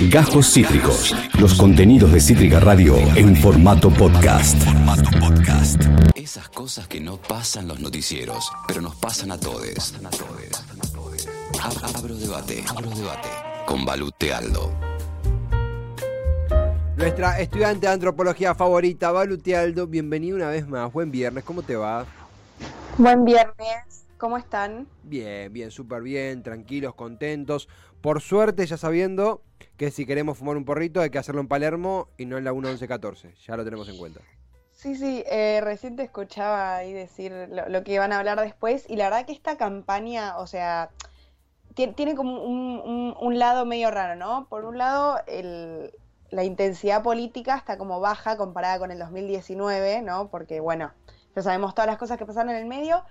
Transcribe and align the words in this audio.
Gajos 0.00 0.52
Cítricos. 0.52 1.14
Los 1.40 1.54
contenidos 1.54 2.12
de 2.12 2.20
Cítrica 2.20 2.60
Radio 2.60 2.96
en 3.16 3.34
formato 3.36 3.90
podcast. 3.90 4.56
Esas 6.14 6.48
cosas 6.50 6.86
que 6.86 7.00
no 7.00 7.16
pasan 7.16 7.66
los 7.68 7.80
noticieros, 7.80 8.50
pero 8.68 8.82
nos 8.82 8.94
pasan 8.96 9.30
a 9.32 9.38
todos. 9.40 9.94
Ab- 11.62 11.96
Abro 11.96 12.14
debate, 12.16 12.62
abro 12.68 12.90
debate 12.90 13.28
con 13.66 13.84
Balute 13.84 14.32
Aldo. 14.34 14.70
Nuestra 16.96 17.40
estudiante 17.40 17.86
de 17.86 17.92
antropología 17.92 18.54
favorita, 18.54 19.10
Balu 19.12 19.38
Tialdo, 19.38 19.86
bienvenido 19.86 20.36
una 20.36 20.48
vez 20.48 20.66
más. 20.66 20.92
Buen 20.92 21.10
viernes, 21.10 21.44
¿cómo 21.44 21.62
te 21.62 21.76
va? 21.76 22.06
Buen 22.96 23.24
viernes, 23.24 24.04
¿cómo 24.18 24.36
están? 24.38 24.86
Bien, 25.02 25.52
bien, 25.52 25.70
súper 25.70 26.02
bien, 26.02 26.42
tranquilos, 26.42 26.94
contentos. 26.94 27.68
Por 28.00 28.20
suerte, 28.22 28.66
ya 28.66 28.76
sabiendo 28.76 29.42
que 29.76 29.90
si 29.90 30.06
queremos 30.06 30.38
fumar 30.38 30.56
un 30.56 30.64
porrito 30.64 31.00
hay 31.00 31.10
que 31.10 31.18
hacerlo 31.18 31.40
en 31.40 31.48
Palermo 31.48 32.08
y 32.16 32.26
no 32.26 32.38
en 32.38 32.44
la 32.44 32.52
1114. 32.52 33.34
Ya 33.46 33.56
lo 33.56 33.64
tenemos 33.64 33.88
en 33.88 33.98
cuenta. 33.98 34.20
Sí, 34.72 34.94
sí, 34.94 35.24
eh, 35.26 35.60
recién 35.62 35.96
te 35.96 36.02
escuchaba 36.02 36.76
ahí 36.76 36.92
decir 36.92 37.32
lo, 37.50 37.68
lo 37.68 37.82
que 37.84 37.98
van 37.98 38.12
a 38.12 38.18
hablar 38.18 38.40
después 38.40 38.84
y 38.88 38.96
la 38.96 39.04
verdad 39.04 39.24
que 39.26 39.32
esta 39.32 39.56
campaña, 39.56 40.36
o 40.38 40.46
sea, 40.46 40.90
tie- 41.74 41.94
tiene 41.94 42.14
como 42.14 42.42
un, 42.42 42.80
un- 42.84 43.14
un 43.18 43.38
lado 43.38 43.64
medio 43.64 43.90
raro, 43.90 44.16
¿no? 44.16 44.46
Por 44.48 44.64
un 44.66 44.76
lado, 44.78 45.18
el- 45.26 45.92
la 46.30 46.44
intensidad 46.44 47.02
política 47.02 47.56
está 47.56 47.78
como 47.78 48.00
baja 48.00 48.36
comparada 48.36 48.78
con 48.78 48.90
el 48.90 48.98
2019, 48.98 50.02
¿no? 50.02 50.28
Porque, 50.28 50.60
bueno, 50.60 50.92
ya 51.34 51.42
sabemos 51.42 51.74
todas 51.74 51.86
las 51.86 51.98
cosas 51.98 52.18
que 52.18 52.26
pasaron 52.26 52.50
en 52.50 52.56
el 52.56 52.66
medio, 52.66 53.02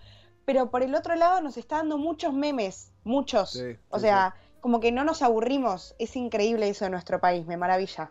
pero 0.45 0.69
por 0.69 0.83
el 0.83 0.93
otro 0.93 1.15
lado 1.15 1.41
nos 1.41 1.57
está 1.57 1.77
dando 1.77 1.97
muchos 1.97 2.33
memes, 2.33 2.91
muchos. 3.03 3.51
Sí, 3.53 3.75
o 3.89 3.97
sí, 3.97 4.01
sea, 4.01 4.35
como 4.65 4.79
que 4.79 4.91
no 4.91 5.03
nos 5.03 5.21
aburrimos, 5.21 5.93
es 5.99 6.15
increíble 6.15 6.67
eso 6.67 6.85
de 6.85 6.89
nuestro 6.89 7.19
país, 7.19 7.45
me 7.45 7.55
maravilla. 7.55 8.09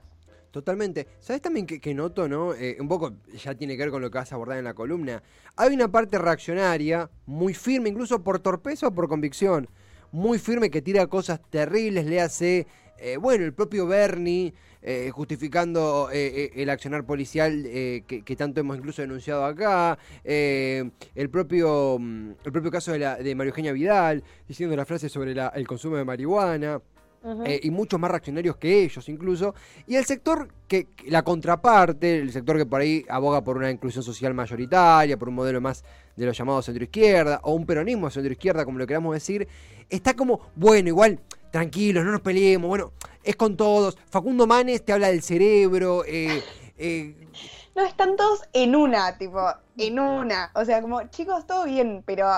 Totalmente. 0.53 1.09
¿Sabes 1.19 1.43
también 1.43 1.67
que, 1.67 1.81
que 1.81 1.95
noto, 1.95 2.29
no? 2.29 2.55
Eh, 2.55 2.77
un 2.79 2.87
poco 2.87 3.13
ya 3.37 3.57
tiene 3.57 3.77
que 3.77 3.83
ver 3.83 3.91
con 3.91 4.01
lo 4.01 4.09
que 4.09 4.19
vas 4.19 4.31
a 4.31 4.37
abordar 4.37 4.59
en 4.59 4.63
la 4.63 4.73
columna. 4.73 5.21
Hay 5.57 5.75
una 5.75 5.89
parte 5.89 6.17
reaccionaria, 6.17 7.11
muy 7.27 7.55
firme, 7.55 7.89
incluso 7.89 8.23
por 8.23 8.39
torpeza 8.39 8.87
o 8.87 8.95
por 8.95 9.09
convicción. 9.09 9.69
Muy 10.13 10.39
firme 10.39 10.71
que 10.71 10.81
tira 10.81 11.09
cosas 11.09 11.41
terribles, 11.51 12.07
le 12.07 12.21
hace, 12.21 12.69
eh, 12.99 13.17
bueno, 13.17 13.45
el 13.45 13.53
propio 13.53 13.87
Bernie, 13.87 14.53
eh, 14.83 15.11
justificando 15.13 16.09
eh, 16.13 16.51
el 16.55 16.69
accionar 16.71 17.05
policial 17.05 17.63
que, 17.63 18.23
que 18.25 18.37
tanto 18.37 18.61
hemos 18.61 18.77
incluso 18.77 19.03
denunciado 19.03 19.45
acá. 19.45 19.99
el, 20.25 21.31
propio, 21.31 21.97
mm, 21.99 22.31
el 22.45 22.53
propio 22.53 22.71
caso 22.71 22.93
de, 22.93 22.99
la, 22.99 23.17
de 23.17 23.35
María 23.35 23.51
Eugenia 23.51 23.73
Vidal, 23.73 24.23
diciendo 24.47 24.77
la 24.77 24.85
frase 24.85 25.09
sobre 25.09 25.35
la- 25.35 25.49
el 25.55 25.67
consumo 25.67 25.97
de 25.97 26.05
marihuana. 26.05 26.81
Y 27.63 27.71
muchos 27.71 27.99
más 27.99 28.11
reaccionarios 28.11 28.59
que 28.59 28.83
ellos 28.83 29.09
incluso. 29.09 29.55
Y 29.87 29.97
el 29.97 30.05
sector 30.05 30.47
que, 30.69 30.89
que- 30.95 31.11
la 31.11 31.23
contraparte, 31.23 32.19
el 32.19 32.31
sector 32.31 32.59
que 32.59 32.67
por 32.67 32.83
ahí 32.83 33.03
aboga 33.09 33.43
por 33.43 33.57
una 33.57 33.71
inclusión 33.71 34.05
social 34.05 34.35
mayoritaria, 34.35 35.17
por 35.17 35.31
un 35.31 35.37
modelo 35.37 35.59
más 35.63 35.83
de 36.17 36.27
los 36.27 36.37
llamados 36.37 36.67
centroizquierda, 36.67 37.41
o 37.45 37.55
un 37.55 37.65
peronismo 37.65 38.11
centroizquierda, 38.11 38.67
como 38.67 38.79
lo 38.79 38.87
queramos 38.87 39.15
decir, 39.15 39.49
está 39.89 40.13
como, 40.13 40.39
bueno, 40.55 40.89
igual, 40.91 41.19
tranquilos, 41.55 42.05
no 42.05 42.11
nos 42.11 42.21
peleemos, 42.21 42.67
bueno, 42.67 42.91
es 43.23 43.37
con 43.37 43.57
todos. 43.57 43.97
Facundo 44.11 44.45
Manes 44.45 44.85
te 44.85 44.93
habla 44.93 45.07
del 45.07 45.23
cerebro, 45.23 46.03
eh, 46.05 46.43
eh, 46.77 47.15
No, 47.77 47.85
están 47.85 48.17
todos 48.17 48.41
en 48.53 48.75
una, 48.75 49.17
tipo, 49.19 49.41
en 49.77 50.01
una. 50.01 50.51
O 50.57 50.65
sea, 50.65 50.83
como, 50.83 51.05
chicos, 51.11 51.47
todo 51.47 51.65
bien, 51.67 52.03
pero 52.05 52.29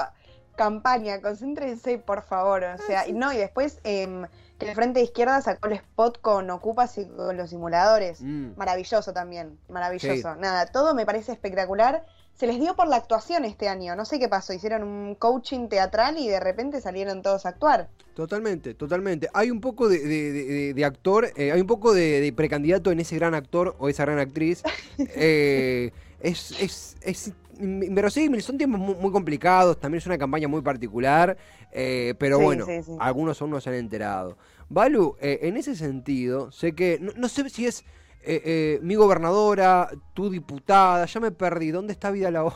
campaña, 0.54 1.22
concéntrense, 1.22 1.96
por 1.96 2.24
favor. 2.24 2.62
O 2.64 2.78
sea, 2.86 3.08
y 3.08 3.14
no, 3.14 3.32
y 3.32 3.38
después 3.38 3.80
em, 3.84 4.26
que 4.58 4.68
el 4.68 4.74
Frente 4.74 4.98
de 4.98 5.06
Izquierda 5.06 5.40
sacó 5.40 5.68
el 5.68 5.72
spot 5.76 6.20
con 6.20 6.50
Ocupas 6.50 6.98
y 6.98 7.06
con 7.06 7.38
los 7.38 7.48
simuladores. 7.48 8.20
Mm. 8.20 8.50
Maravilloso 8.58 9.14
también, 9.14 9.58
maravilloso. 9.70 10.34
Sí. 10.34 10.40
Nada, 10.40 10.66
todo 10.66 10.94
me 10.94 11.06
parece 11.06 11.32
espectacular. 11.32 12.04
Se 12.36 12.46
les 12.46 12.60
dio 12.60 12.76
por 12.76 12.86
la 12.86 12.96
actuación 12.96 13.44
este 13.46 13.66
año, 13.66 13.96
no 13.96 14.04
sé 14.04 14.18
qué 14.18 14.28
pasó, 14.28 14.52
hicieron 14.52 14.82
un 14.82 15.14
coaching 15.14 15.68
teatral 15.68 16.18
y 16.18 16.28
de 16.28 16.38
repente 16.38 16.80
salieron 16.82 17.22
todos 17.22 17.46
a 17.46 17.50
actuar. 17.50 17.88
Totalmente, 18.14 18.74
totalmente. 18.74 19.28
Hay 19.32 19.50
un 19.50 19.60
poco 19.60 19.88
de, 19.88 19.98
de- 20.00 20.32
de- 20.32 20.44
de- 20.44 20.74
de 20.74 20.84
actor, 20.84 21.28
eh, 21.36 21.52
hay 21.52 21.60
un 21.60 21.66
poco 21.66 21.94
de, 21.94 22.30
precandidato 22.36 22.90
en 22.90 23.00
ese 23.00 23.16
gran 23.16 23.34
actor 23.34 23.74
o 23.78 23.88
esa 23.88 24.04
gran 24.04 24.18
actriz. 24.18 24.62
Eh, 24.98 25.92
es, 26.20 26.52
es, 26.60 26.96
es 27.02 27.32
inverosímil, 27.60 28.42
son 28.42 28.58
tiempos 28.58 28.80
muy, 28.80 28.94
muy 28.96 29.10
complicados, 29.12 29.78
también 29.78 29.98
es 29.98 30.06
una 30.06 30.18
campaña 30.18 30.48
muy 30.48 30.60
particular, 30.62 31.36
eh, 31.72 32.14
pero 32.18 32.38
Sí, 32.38 32.44
bueno, 32.44 32.66
sí, 32.66 32.82
sí. 32.82 32.96
algunos 32.98 33.40
aún 33.40 33.50
no 33.50 33.60
se 33.60 33.68
han 33.70 33.76
enterado. 33.76 34.36
Balu, 34.68 35.16
eh, 35.20 35.38
en 35.42 35.56
ese 35.56 35.74
sentido, 35.76 36.50
sé 36.52 36.72
que, 36.74 36.98
no, 37.00 37.12
no 37.16 37.28
sé 37.28 37.48
si 37.50 37.66
es 37.66 37.84
eh, 38.26 38.42
eh, 38.44 38.78
mi 38.82 38.94
gobernadora, 38.96 39.88
tu 40.14 40.28
diputada, 40.30 41.06
ya 41.06 41.20
me 41.20 41.30
perdí, 41.30 41.70
¿dónde 41.70 41.92
está 41.92 42.10
Vida 42.10 42.30
Labor? 42.30 42.52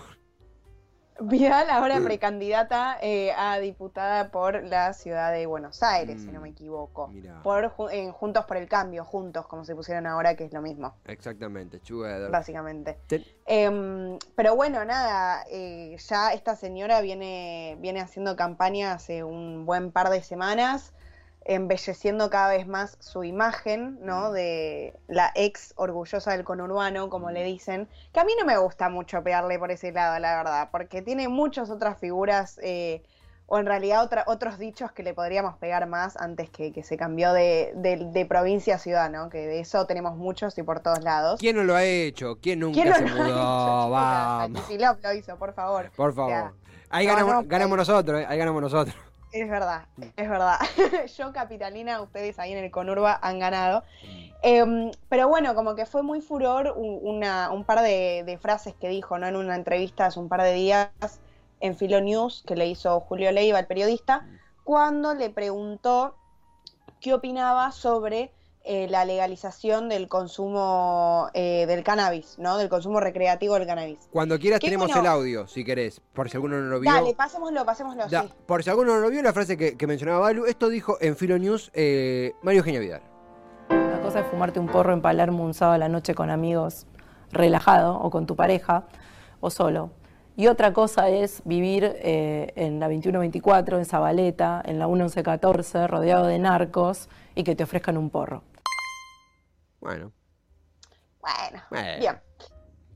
Vidal 1.22 1.68
ahora 1.68 2.00
precandidata 2.00 2.96
eh, 3.02 3.30
a 3.36 3.58
diputada 3.58 4.30
por 4.30 4.64
la 4.64 4.94
ciudad 4.94 5.30
de 5.32 5.44
Buenos 5.44 5.82
Aires, 5.82 6.22
si 6.22 6.28
no 6.32 6.40
Mm, 6.40 6.42
me 6.42 6.48
equivoco. 6.48 7.08
mirá. 7.08 7.42
Por 7.42 7.70
en 7.92 8.10
Juntos 8.12 8.46
por 8.46 8.56
el 8.56 8.66
Cambio, 8.68 9.04
juntos, 9.04 9.46
como 9.46 9.66
se 9.66 9.74
pusieron 9.74 10.06
ahora, 10.06 10.34
que 10.34 10.44
es 10.44 10.52
lo 10.54 10.62
mismo, 10.62 10.94
Exactamente, 11.04 11.78
together. 11.80 12.30
básicamente. 12.30 12.98
Ten- 13.06 13.24
Em, 13.44 14.18
pero 14.34 14.56
bueno, 14.56 14.82
nada, 14.86 15.44
eh, 15.50 15.94
ya 16.08 16.32
esta 16.32 16.56
señora 16.56 17.02
viene, 17.02 17.76
viene 17.80 18.00
haciendo 18.00 18.34
campaña 18.34 18.92
hace 18.94 19.22
un 19.22 19.66
buen 19.66 19.92
par 19.92 20.08
de 20.08 20.22
semanas, 20.22 20.94
embelleciendo 21.44 22.30
cada 22.30 22.48
vez 22.50 22.66
más 22.66 22.96
su 23.00 23.24
imagen, 23.24 23.98
¿no? 24.02 24.30
De 24.32 24.94
la 25.08 25.32
ex 25.34 25.72
orgullosa 25.76 26.32
del 26.32 26.44
conurbano, 26.44 27.08
como 27.10 27.30
le 27.30 27.42
dicen, 27.44 27.88
que 28.12 28.20
a 28.20 28.24
mí 28.24 28.32
no 28.38 28.44
me 28.44 28.56
gusta 28.58 28.88
mucho 28.88 29.22
pegarle 29.22 29.58
por 29.58 29.70
ese 29.70 29.90
lado, 29.92 30.18
la 30.18 30.36
verdad, 30.36 30.68
porque 30.70 31.02
tiene 31.02 31.28
muchas 31.28 31.70
otras 31.70 31.98
figuras, 31.98 32.58
eh, 32.62 33.02
o 33.52 33.58
en 33.58 33.66
realidad 33.66 34.04
otra- 34.04 34.22
otros 34.28 34.58
dichos 34.58 34.92
que 34.92 35.02
le 35.02 35.12
podríamos 35.12 35.56
pegar 35.56 35.88
más 35.88 36.16
antes 36.16 36.50
que, 36.50 36.72
que 36.72 36.84
se 36.84 36.96
cambió 36.96 37.32
de, 37.32 37.72
de- 37.74 37.96
de 38.12 38.26
provincia 38.26 38.76
a 38.76 38.78
ciudad, 38.78 39.10
¿no? 39.10 39.28
Que 39.28 39.38
de 39.46 39.58
eso 39.58 39.86
tenemos 39.86 40.16
muchos 40.16 40.56
y 40.56 40.62
por 40.62 40.78
todos 40.80 41.02
lados. 41.02 41.40
¿Quién 41.40 41.56
no 41.56 41.64
lo 41.64 41.74
ha 41.74 41.82
hecho? 41.82 42.38
¿Quién 42.40 42.60
nunca 42.60 42.74
¿Quién 42.74 42.88
no 42.90 42.94
se 42.94 43.00
lo 43.02 43.08
ha 43.08 43.26
mudó? 43.26 43.90
Vamos. 43.90 44.62
Lo 45.02 45.12
hizo, 45.14 45.36
por 45.36 45.52
favor. 45.52 45.90
Por 45.96 46.10
O 46.10 46.12
favor. 46.12 46.30
sea, 46.30 46.52
ahí 46.90 47.06
no, 47.06 47.12
ganamos, 47.14 47.34
no, 47.34 47.42
ganamos 47.48 47.78
nosotros, 47.78 48.20
eh, 48.20 48.26
ahí 48.28 48.38
ganamos 48.38 48.62
nosotros. 48.62 48.94
Es 49.32 49.48
verdad, 49.48 49.86
Mm. 49.96 50.02
es 50.16 50.28
verdad. 50.28 50.58
Yo, 51.18 51.32
Capitalina, 51.32 52.00
ustedes 52.00 52.38
ahí 52.38 52.52
en 52.52 52.58
el 52.64 52.70
Conurba 52.70 53.18
han 53.22 53.38
ganado. 53.38 53.84
Mm. 54.02 54.30
Em, 54.42 54.90
pero 55.08 55.28
bueno, 55.28 55.54
como 55.54 55.74
que 55.74 55.86
fue 55.86 56.02
muy 56.02 56.20
furor 56.20 56.74
una, 56.76 57.50
un 57.52 57.64
par 57.64 57.80
de, 57.82 58.22
de 58.24 58.38
frases 58.38 58.74
que 58.74 58.88
dijo 58.88 59.18
¿no? 59.18 59.26
en 59.28 59.36
una 59.36 59.54
entrevista 59.54 60.06
hace 60.06 60.18
un 60.18 60.28
par 60.28 60.42
de 60.42 60.52
días 60.54 60.90
en 61.60 61.76
Filo 61.76 62.00
News 62.00 62.42
que 62.46 62.56
le 62.56 62.66
hizo 62.66 62.98
Julio 63.00 63.30
Leiva, 63.32 63.58
el 63.58 63.66
periodista, 63.66 64.20
Mm. 64.22 64.38
cuando 64.64 65.14
le 65.14 65.30
preguntó 65.30 66.16
qué 67.00 67.14
opinaba 67.14 67.70
sobre 67.72 68.32
eh, 68.62 68.88
la 68.88 69.04
legalización 69.04 69.88
del 69.88 70.08
consumo 70.08 71.28
eh, 71.34 71.64
del 71.66 71.82
cannabis, 71.82 72.38
¿no? 72.38 72.58
Del 72.58 72.68
consumo 72.68 73.00
recreativo 73.00 73.54
del 73.54 73.66
cannabis. 73.66 73.98
Cuando 74.12 74.38
quieras 74.38 74.60
tenemos 74.60 74.88
bueno. 74.88 75.00
el 75.00 75.06
audio, 75.06 75.46
si 75.46 75.64
querés, 75.64 76.00
por 76.12 76.28
si 76.28 76.36
alguno 76.36 76.60
no 76.60 76.68
lo 76.68 76.80
vio. 76.80 76.92
Dale, 76.92 77.14
pasémoslo, 77.14 77.64
pasémoslo, 77.64 78.06
Da- 78.08 78.22
sí. 78.22 78.28
Por 78.46 78.62
si 78.62 78.70
alguno 78.70 78.94
no 78.94 79.00
lo 79.00 79.10
vio, 79.10 79.22
la 79.22 79.32
frase 79.32 79.56
que, 79.56 79.76
que 79.76 79.86
mencionaba 79.86 80.20
Balu, 80.20 80.44
esto 80.44 80.68
dijo 80.68 80.98
en 81.00 81.16
Filo 81.16 81.38
News 81.38 81.70
eh, 81.74 82.32
Mario 82.42 82.58
Eugenia 82.60 82.80
Vidal. 82.80 83.02
Una 83.70 84.00
cosa 84.02 84.20
es 84.20 84.26
fumarte 84.26 84.60
un 84.60 84.66
porro 84.66 84.92
en 84.92 85.00
Palermo 85.00 85.42
un 85.44 85.54
sábado 85.54 85.76
a 85.76 85.78
la 85.78 85.88
noche 85.88 86.14
con 86.14 86.28
amigos 86.30 86.86
relajado 87.32 87.98
o 87.98 88.10
con 88.10 88.26
tu 88.26 88.36
pareja 88.36 88.84
o 89.40 89.50
solo. 89.50 89.90
Y 90.36 90.46
otra 90.46 90.72
cosa 90.72 91.08
es 91.10 91.42
vivir 91.44 91.84
eh, 91.84 92.52
en 92.56 92.80
la 92.80 92.86
2124, 92.86 93.78
en 93.78 93.84
Zabaleta, 93.84 94.62
en 94.64 94.78
la 94.78 94.86
1114, 94.86 95.86
rodeado 95.86 96.26
de 96.26 96.38
narcos 96.38 97.08
y 97.34 97.42
que 97.42 97.54
te 97.54 97.64
ofrezcan 97.64 97.98
un 97.98 98.10
porro. 98.10 98.42
Bueno, 99.80 100.12
Bueno, 101.20 101.62
bien. 101.98 102.20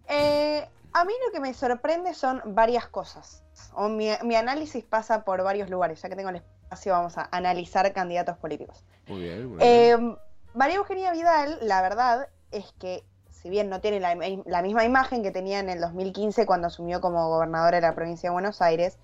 Eh, 0.09 0.69
a 0.93 1.05
mí 1.05 1.13
lo 1.27 1.33
que 1.33 1.41
me 1.41 1.53
sorprende 1.55 2.15
son 2.15 2.43
varias 2.47 2.87
cosas. 2.87 3.43
O 3.75 3.89
mi, 3.89 4.11
mi 4.23 4.37
análisis 4.37 4.85
pasa 4.85 5.25
por 5.25 5.43
varios 5.43 5.71
lugares. 5.71 6.01
Ya 6.01 6.09
que 6.09 6.17
tengo 6.17 6.31
el 6.31 6.37
espacio, 6.37 6.93
vamos 6.93 7.19
a 7.19 7.29
analizar 7.33 7.93
candidatos 7.93 8.39
políticos. 8.39 8.85
muy 9.09 9.23
bien, 9.23 9.47
muy 9.49 9.59
bien. 9.59 9.61
Eh, 9.61 10.17
María 10.55 10.77
Eugenia 10.77 11.13
Vidal, 11.13 11.59
la 11.63 11.83
verdad 11.83 12.29
es 12.53 12.73
que, 12.79 13.05
si 13.31 13.51
bien 13.51 13.69
no 13.69 13.81
tiene 13.81 13.99
la, 13.99 14.15
la 14.47 14.63
misma 14.63 14.85
imagen 14.85 15.23
que 15.23 15.33
tenía 15.33 15.59
en 15.59 15.69
el 15.69 15.81
2015 15.81 16.47
cuando 16.47 16.69
asumió 16.69 17.01
como 17.01 17.29
gobernadora 17.29 17.81
de 17.81 17.83
la 17.83 17.95
provincia 17.95 18.31
de 18.31 18.35
Buenos 18.35 18.63
Aires, 18.63 18.99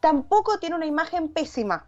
tampoco 0.00 0.58
tiene 0.58 0.74
una 0.74 0.86
imagen 0.86 1.28
pésima. 1.32 1.86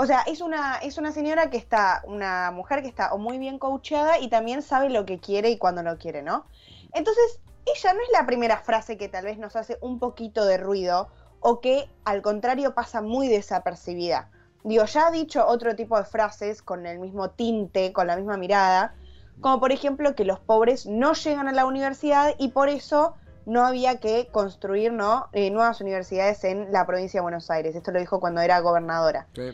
O 0.00 0.06
sea, 0.06 0.22
es 0.22 0.40
una, 0.40 0.78
es 0.78 0.96
una 0.96 1.12
señora 1.12 1.50
que 1.50 1.58
está, 1.58 2.00
una 2.06 2.50
mujer 2.52 2.80
que 2.80 2.88
está 2.88 3.12
o 3.12 3.18
muy 3.18 3.36
bien 3.36 3.58
coacheada 3.58 4.18
y 4.18 4.28
también 4.28 4.62
sabe 4.62 4.88
lo 4.88 5.04
que 5.04 5.18
quiere 5.18 5.50
y 5.50 5.58
cuando 5.58 5.82
lo 5.82 5.98
quiere, 5.98 6.22
¿no? 6.22 6.46
Entonces, 6.94 7.40
ella 7.66 7.92
no 7.92 8.00
es 8.00 8.08
la 8.10 8.24
primera 8.24 8.56
frase 8.56 8.96
que 8.96 9.10
tal 9.10 9.26
vez 9.26 9.36
nos 9.36 9.56
hace 9.56 9.76
un 9.82 9.98
poquito 9.98 10.46
de 10.46 10.56
ruido 10.56 11.08
o 11.40 11.60
que 11.60 11.86
al 12.06 12.22
contrario 12.22 12.74
pasa 12.74 13.02
muy 13.02 13.28
desapercibida. 13.28 14.30
Digo, 14.64 14.86
ya 14.86 15.08
ha 15.08 15.10
dicho 15.10 15.46
otro 15.46 15.76
tipo 15.76 15.98
de 15.98 16.04
frases 16.04 16.62
con 16.62 16.86
el 16.86 16.98
mismo 16.98 17.28
tinte, 17.28 17.92
con 17.92 18.06
la 18.06 18.16
misma 18.16 18.38
mirada, 18.38 18.94
como 19.42 19.60
por 19.60 19.70
ejemplo 19.70 20.14
que 20.14 20.24
los 20.24 20.40
pobres 20.40 20.86
no 20.86 21.12
llegan 21.12 21.46
a 21.46 21.52
la 21.52 21.66
universidad 21.66 22.34
y 22.38 22.48
por 22.48 22.70
eso 22.70 23.16
no 23.44 23.66
había 23.66 24.00
que 24.00 24.28
construir 24.32 24.94
¿no? 24.94 25.28
Eh, 25.34 25.50
nuevas 25.50 25.82
universidades 25.82 26.42
en 26.44 26.72
la 26.72 26.86
provincia 26.86 27.18
de 27.18 27.22
Buenos 27.22 27.50
Aires. 27.50 27.76
Esto 27.76 27.92
lo 27.92 28.00
dijo 28.00 28.18
cuando 28.18 28.40
era 28.40 28.60
gobernadora. 28.60 29.26
Sí. 29.34 29.52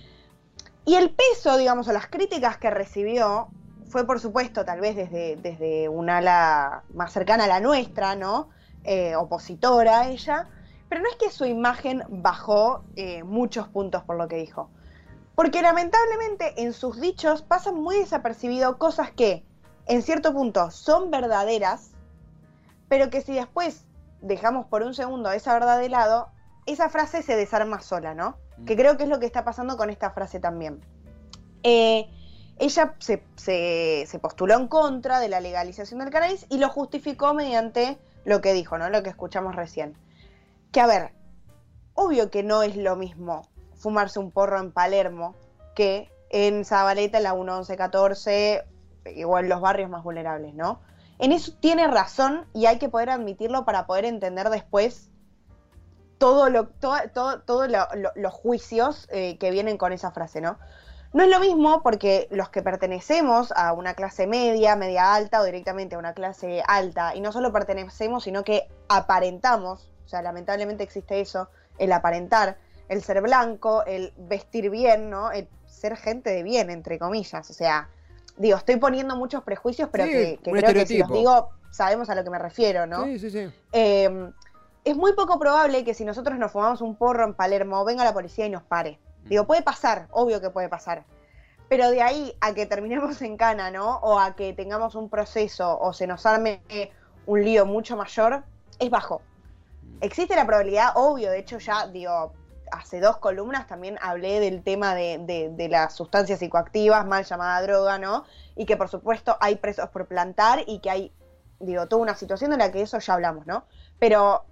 Y 0.86 0.94
el 0.94 1.10
peso, 1.10 1.58
digamos, 1.58 1.88
o 1.88 1.92
las 1.92 2.06
críticas 2.06 2.58
que 2.58 2.70
recibió 2.70 3.48
fue, 3.88 4.06
por 4.06 4.20
supuesto, 4.20 4.64
tal 4.64 4.80
vez 4.80 4.94
desde, 4.94 5.34
desde 5.34 5.88
un 5.88 6.08
ala 6.08 6.84
más 6.94 7.12
cercana 7.12 7.44
a 7.44 7.48
la 7.48 7.58
nuestra, 7.58 8.14
¿no? 8.14 8.50
Eh, 8.84 9.16
opositora 9.16 10.02
a 10.02 10.08
ella, 10.08 10.48
pero 10.88 11.02
no 11.02 11.08
es 11.08 11.16
que 11.16 11.30
su 11.30 11.44
imagen 11.44 12.04
bajó 12.08 12.84
eh, 12.94 13.24
muchos 13.24 13.66
puntos 13.66 14.04
por 14.04 14.16
lo 14.16 14.28
que 14.28 14.36
dijo. 14.36 14.70
Porque 15.34 15.60
lamentablemente 15.60 16.62
en 16.62 16.72
sus 16.72 17.00
dichos 17.00 17.42
pasan 17.42 17.74
muy 17.74 17.96
desapercibido 17.96 18.78
cosas 18.78 19.10
que, 19.10 19.44
en 19.86 20.02
cierto 20.02 20.32
punto, 20.32 20.70
son 20.70 21.10
verdaderas, 21.10 21.90
pero 22.88 23.10
que 23.10 23.22
si 23.22 23.34
después 23.34 23.84
dejamos 24.20 24.66
por 24.66 24.84
un 24.84 24.94
segundo 24.94 25.32
esa 25.32 25.52
verdad 25.52 25.80
de 25.80 25.88
lado, 25.88 26.28
esa 26.64 26.88
frase 26.90 27.22
se 27.22 27.34
desarma 27.34 27.80
sola, 27.80 28.14
¿no? 28.14 28.38
Que 28.64 28.76
creo 28.76 28.96
que 28.96 29.02
es 29.04 29.08
lo 29.08 29.18
que 29.20 29.26
está 29.26 29.44
pasando 29.44 29.76
con 29.76 29.90
esta 29.90 30.10
frase 30.10 30.40
también. 30.40 30.80
Eh, 31.62 32.08
ella 32.58 32.94
se, 32.98 33.22
se- 33.36 34.18
postuló 34.20 34.54
en 34.54 34.68
contra 34.68 35.20
de 35.20 35.28
la 35.28 35.40
legalización 35.40 36.00
del 36.00 36.10
cannabis 36.10 36.46
y 36.48 36.58
lo 36.58 36.68
justificó 36.70 37.34
mediante 37.34 37.98
lo 38.24 38.40
que 38.40 38.54
dijo, 38.54 38.78
¿no? 38.78 38.88
Lo 38.88 39.02
que 39.02 39.10
escuchamos 39.10 39.54
recién. 39.54 39.94
Que 40.72 40.80
a 40.80 40.86
ver, 40.86 41.12
obvio 41.94 42.30
que 42.30 42.42
no 42.42 42.62
es 42.62 42.76
lo 42.76 42.96
mismo 42.96 43.42
fumarse 43.74 44.18
un 44.18 44.30
porro 44.30 44.58
en 44.58 44.72
Palermo 44.72 45.36
que 45.74 46.10
en 46.30 46.64
Zabaleta, 46.64 47.18
en 47.18 47.24
la 47.24 47.34
1114 47.34 48.64
o 49.26 49.38
en 49.38 49.48
los 49.48 49.60
barrios 49.60 49.90
más 49.90 50.02
vulnerables, 50.02 50.54
¿no? 50.54 50.80
En 51.18 51.32
eso 51.32 51.52
tiene 51.60 51.86
razón 51.86 52.46
y 52.54 52.66
hay 52.66 52.78
que 52.78 52.88
poder 52.88 53.10
admitirlo 53.10 53.64
para 53.64 53.86
poder 53.86 54.04
entender 54.06 54.48
después 54.50 55.10
todo 56.18 56.48
lo, 56.50 56.66
todo, 56.68 56.96
todo, 57.12 57.40
todo 57.40 57.66
lo- 57.68 57.88
lo- 57.94 58.12
los 58.14 58.32
juicios 58.32 59.06
eh, 59.10 59.36
que 59.38 59.50
vienen 59.50 59.76
con 59.76 59.92
esa 59.92 60.10
frase, 60.10 60.40
¿no? 60.40 60.58
No 61.12 61.22
es 61.22 61.30
lo 61.30 61.40
mismo 61.40 61.82
porque 61.82 62.26
los 62.30 62.48
que 62.50 62.62
pertenecemos 62.62 63.52
a 63.56 63.72
una 63.72 63.94
clase 63.94 64.26
media, 64.26 64.76
media 64.76 65.14
alta 65.14 65.40
o 65.40 65.44
directamente 65.44 65.94
a 65.94 65.98
una 65.98 66.12
clase 66.14 66.62
alta, 66.66 67.14
y 67.14 67.20
no 67.20 67.32
solo 67.32 67.52
pertenecemos, 67.52 68.24
sino 68.24 68.44
que 68.44 68.68
aparentamos, 68.88 69.90
o 70.04 70.08
sea, 70.08 70.20
lamentablemente 70.22 70.82
existe 70.82 71.20
eso, 71.20 71.48
el 71.78 71.92
aparentar, 71.92 72.58
el 72.88 73.02
ser 73.02 73.20
blanco, 73.22 73.84
el 73.86 74.12
vestir 74.16 74.68
bien, 74.70 75.08
¿no? 75.10 75.32
El 75.32 75.48
ser 75.66 75.96
gente 75.96 76.30
de 76.30 76.42
bien, 76.42 76.70
entre 76.70 76.98
comillas, 76.98 77.48
o 77.50 77.54
sea, 77.54 77.88
digo, 78.36 78.56
estoy 78.58 78.76
poniendo 78.76 79.16
muchos 79.16 79.42
prejuicios, 79.42 79.88
pero 79.90 80.04
Sí, 80.04 80.38
que, 80.42 80.50
creo 80.50 80.74
que 80.74 80.86
si 80.86 80.98
los 80.98 81.10
digo, 81.10 81.50
sabemos 81.70 82.10
a 82.10 82.14
lo 82.14 82.24
que 82.24 82.30
me 82.30 82.38
refiero, 82.38 82.86
¿no? 82.86 83.04
Sí, 83.04 83.18
sí, 83.18 83.30
sí. 83.30 83.48
Eh, 83.72 84.30
es 84.86 84.96
muy 84.96 85.12
poco 85.14 85.38
probable 85.38 85.84
que 85.84 85.94
si 85.94 86.04
nosotros 86.04 86.38
nos 86.38 86.52
fumamos 86.52 86.80
un 86.80 86.96
porro 86.96 87.24
en 87.24 87.34
Palermo, 87.34 87.84
venga 87.84 88.04
la 88.04 88.12
policía 88.14 88.46
y 88.46 88.50
nos 88.50 88.62
pare. 88.62 88.98
Digo, 89.24 89.44
puede 89.46 89.62
pasar, 89.62 90.06
obvio 90.12 90.40
que 90.40 90.50
puede 90.50 90.68
pasar. 90.68 91.04
Pero 91.68 91.90
de 91.90 92.00
ahí 92.00 92.36
a 92.40 92.54
que 92.54 92.66
terminemos 92.66 93.20
en 93.28 93.36
cana, 93.36 93.70
¿no? 93.70 93.96
O 93.98 94.18
a 94.20 94.34
que 94.36 94.52
tengamos 94.52 94.94
un 94.94 95.08
proceso 95.10 95.78
o 95.78 95.92
se 95.92 96.06
nos 96.06 96.24
arme 96.24 96.62
eh, 96.68 96.90
un 97.26 97.42
lío 97.44 97.66
mucho 97.66 97.96
mayor, 97.96 98.44
es 98.78 98.88
bajo. 98.90 99.22
Existe 100.00 100.36
la 100.36 100.46
probabilidad, 100.46 100.92
obvio, 100.94 101.30
de 101.30 101.38
hecho 101.40 101.58
ya, 101.58 101.86
digo, 101.88 102.32
hace 102.70 103.00
dos 103.00 103.16
columnas 103.16 103.66
también 103.66 103.98
hablé 104.02 104.38
del 104.40 104.62
tema 104.62 104.94
de, 104.94 105.18
de- 105.18 105.48
de 105.50 105.68
las 105.68 105.94
sustancias 105.94 106.38
psicoactivas, 106.38 107.06
mal 107.06 107.24
llamada 107.24 107.62
droga, 107.62 107.98
¿no? 107.98 108.24
Y 108.54 108.66
que 108.66 108.76
por 108.76 108.88
supuesto 108.88 109.36
hay 109.40 109.56
presos 109.56 109.88
por 109.88 110.06
plantar 110.06 110.62
y 110.66 110.78
que 110.80 110.90
hay, 110.90 111.12
digo, 111.58 111.86
toda 111.88 112.02
una 112.02 112.14
situación 112.14 112.52
en 112.52 112.58
la 112.60 112.70
que 112.70 112.82
eso 112.82 112.98
ya 112.98 113.14
hablamos, 113.14 113.46
¿no? 113.46 113.64
Pero 113.98 114.44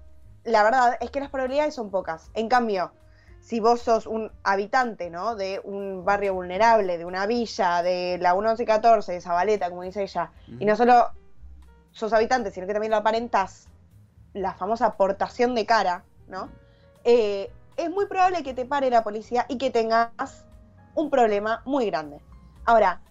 la 0.44 0.62
verdad 0.62 0.96
es 1.00 1.10
que 1.10 1.20
las 1.20 1.30
probabilidades 1.30 1.74
son 1.74 1.90
pocas. 1.90 2.30
En 2.34 2.48
cambio, 2.48 2.92
si 3.40 3.60
vos 3.60 3.82
sos 3.82 4.06
un 4.06 4.32
habitante, 4.42 5.10
¿no? 5.10 5.36
De 5.36 5.60
un 5.64 6.04
barrio 6.04 6.34
vulnerable, 6.34 6.96
de 6.98 7.04
una 7.04 7.26
villa, 7.26 7.82
de 7.82 8.18
la 8.20 8.34
1114, 8.34 9.12
de 9.12 9.20
Zabaleta, 9.20 9.68
como 9.68 9.82
dice 9.82 10.02
ella, 10.02 10.30
y 10.58 10.64
no 10.64 10.76
solo 10.76 11.10
sos 11.92 12.12
habitante, 12.12 12.50
sino 12.50 12.66
que 12.66 12.72
también 12.72 12.90
lo 12.90 12.96
aparentás, 12.96 13.68
la 14.32 14.54
famosa 14.54 14.86
aportación 14.86 15.54
de 15.54 15.66
cara, 15.66 16.04
¿no? 16.26 16.48
Eh, 17.04 17.50
es 17.76 17.90
muy 17.90 18.06
probable 18.06 18.42
que 18.42 18.54
te 18.54 18.64
pare 18.64 18.88
la 18.90 19.04
policía 19.04 19.46
y 19.48 19.58
que 19.58 19.70
tengas 19.70 20.46
un 20.94 21.10
problema 21.10 21.62
muy 21.64 21.86
grande. 21.86 22.20
Ahora, 22.64 23.02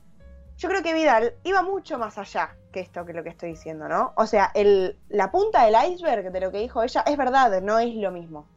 yo 0.57 0.69
creo 0.69 0.81
que 0.83 0.93
Vidal 0.93 1.33
iba 1.43 1.61
mucho 1.61 1.97
más 1.97 2.17
allá 2.17 2.55
que 2.71 2.79
esto 2.79 3.05
que 3.05 3.13
lo 3.13 3.23
que 3.23 3.29
estoy 3.29 3.49
diciendo, 3.51 3.87
¿no? 3.87 4.13
O 4.15 4.25
sea, 4.25 4.51
el, 4.55 4.97
la 5.09 5.31
punta 5.31 5.65
del 5.65 5.75
iceberg 5.93 6.31
de 6.31 6.39
lo 6.39 6.51
que 6.51 6.59
dijo 6.59 6.81
ella 6.83 7.03
es 7.05 7.17
verdad, 7.17 7.61
no 7.61 7.77
es 7.79 7.93
lo 7.95 8.11
mismo. 8.11 8.47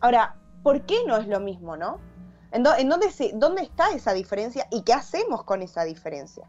Ahora, 0.00 0.36
¿por 0.62 0.82
qué 0.82 0.96
no 1.06 1.16
es 1.16 1.26
lo 1.26 1.40
mismo, 1.40 1.76
no? 1.76 1.98
¿En, 2.50 2.62
dó- 2.64 2.76
en 2.76 2.88
dónde, 2.90 3.10
se, 3.10 3.30
dónde 3.34 3.62
está 3.62 3.90
esa 3.92 4.12
diferencia 4.12 4.66
y 4.70 4.82
qué 4.82 4.92
hacemos 4.92 5.44
con 5.44 5.62
esa 5.62 5.84
diferencia? 5.84 6.46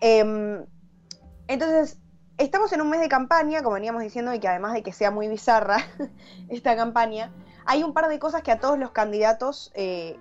Em, 0.00 0.64
entonces, 1.48 1.98
estamos 2.38 2.72
en 2.72 2.80
un 2.80 2.90
mes 2.90 3.00
de 3.00 3.08
campaña, 3.08 3.62
como 3.62 3.74
veníamos 3.74 4.02
diciendo, 4.02 4.34
y 4.34 4.40
que 4.40 4.48
además 4.48 4.72
de 4.72 4.82
que 4.82 4.92
sea 4.92 5.10
muy 5.12 5.28
bizarra 5.28 5.76
esta 6.48 6.74
campaña, 6.76 7.30
hay 7.66 7.82
un 7.84 7.92
par 7.94 8.08
de 8.08 8.18
cosas 8.18 8.42
que 8.42 8.50
a 8.52 8.58
todos 8.58 8.78
los 8.78 8.90
candidatos 8.90 9.70
eh, 9.74 10.18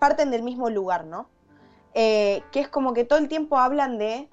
parten 0.00 0.30
del 0.30 0.42
mismo 0.42 0.68
lugar, 0.70 1.04
¿no? 1.06 1.28
Eh, 1.94 2.42
que 2.52 2.60
es 2.60 2.68
como 2.68 2.94
que 2.94 3.04
todo 3.04 3.18
el 3.18 3.28
tiempo 3.28 3.58
hablan 3.58 3.98
de 3.98 4.30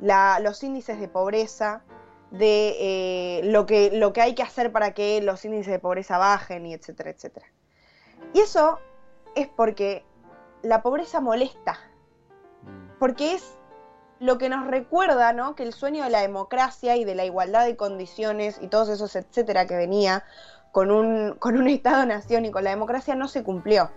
la- 0.00 0.40
los 0.40 0.62
índices 0.64 0.98
de 1.00 1.08
pobreza, 1.08 1.82
de 2.30 2.74
eh, 2.80 3.40
lo, 3.44 3.64
que, 3.66 3.90
lo 3.92 4.12
que 4.12 4.20
hay 4.20 4.34
que 4.34 4.42
hacer 4.42 4.72
para 4.72 4.92
que 4.92 5.20
los 5.22 5.44
índices 5.44 5.72
de 5.72 5.78
pobreza 5.78 6.18
bajen, 6.18 6.66
y 6.66 6.74
etcétera, 6.74 7.10
etcétera. 7.10 7.46
Y 8.32 8.40
eso 8.40 8.78
es 9.36 9.46
porque 9.48 10.04
la 10.62 10.82
pobreza 10.82 11.20
molesta, 11.20 11.78
porque 12.98 13.34
es 13.34 13.56
lo 14.18 14.38
que 14.38 14.48
nos 14.48 14.66
recuerda, 14.66 15.32
¿no? 15.32 15.54
Que 15.54 15.62
el 15.62 15.72
sueño 15.72 16.02
de 16.04 16.10
la 16.10 16.22
democracia 16.22 16.96
y 16.96 17.04
de 17.04 17.14
la 17.14 17.24
igualdad 17.24 17.64
de 17.66 17.76
condiciones 17.76 18.58
y 18.60 18.68
todos 18.68 18.88
esos 18.88 19.14
etcétera 19.14 19.66
que 19.66 19.76
venía 19.76 20.24
con 20.72 20.90
un, 20.90 21.34
con 21.38 21.56
un 21.56 21.68
Estado-nación 21.68 22.46
y 22.46 22.50
con 22.50 22.64
la 22.64 22.70
democracia 22.70 23.14
no 23.14 23.28
se 23.28 23.44
cumplió. 23.44 23.90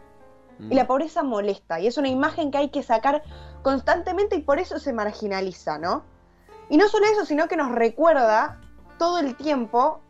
Y 0.60 0.76
la 0.76 0.88
pobreza 0.88 1.24
molesta, 1.24 1.80
y 1.80 1.88
es 1.88 1.98
una 1.98 2.10
imagen 2.10 2.52
que 2.52 2.58
hay 2.58 2.70
que 2.70 2.84
sacar 2.84 3.24
constantemente 3.62 4.36
y 4.36 4.42
por 4.42 4.60
eso 4.60 4.78
se 4.78 4.92
marginaliza, 4.92 5.78
¿no? 5.78 6.04
Y 6.70 6.78
no 6.78 6.90
solo 6.90 7.06
eso, 7.06 7.26
sino 7.26 7.48
que 7.48 7.56
nos 7.56 7.72
recuerda 7.72 8.60
todo 8.98 9.20
el 9.20 9.36
tiempo 9.36 10.02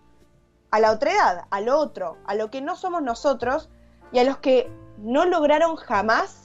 a 0.71 0.79
la 0.79 0.91
otredad, 0.91 1.45
al 1.51 1.69
otro, 1.69 2.17
a 2.25 2.35
lo 2.35 2.49
que 2.49 2.61
no 2.61 2.75
somos 2.75 3.01
nosotros 3.01 3.69
y 4.11 4.19
a 4.19 4.23
los 4.23 4.37
que 4.37 4.71
no 4.97 5.25
lograron 5.25 5.75
jamás 5.75 6.43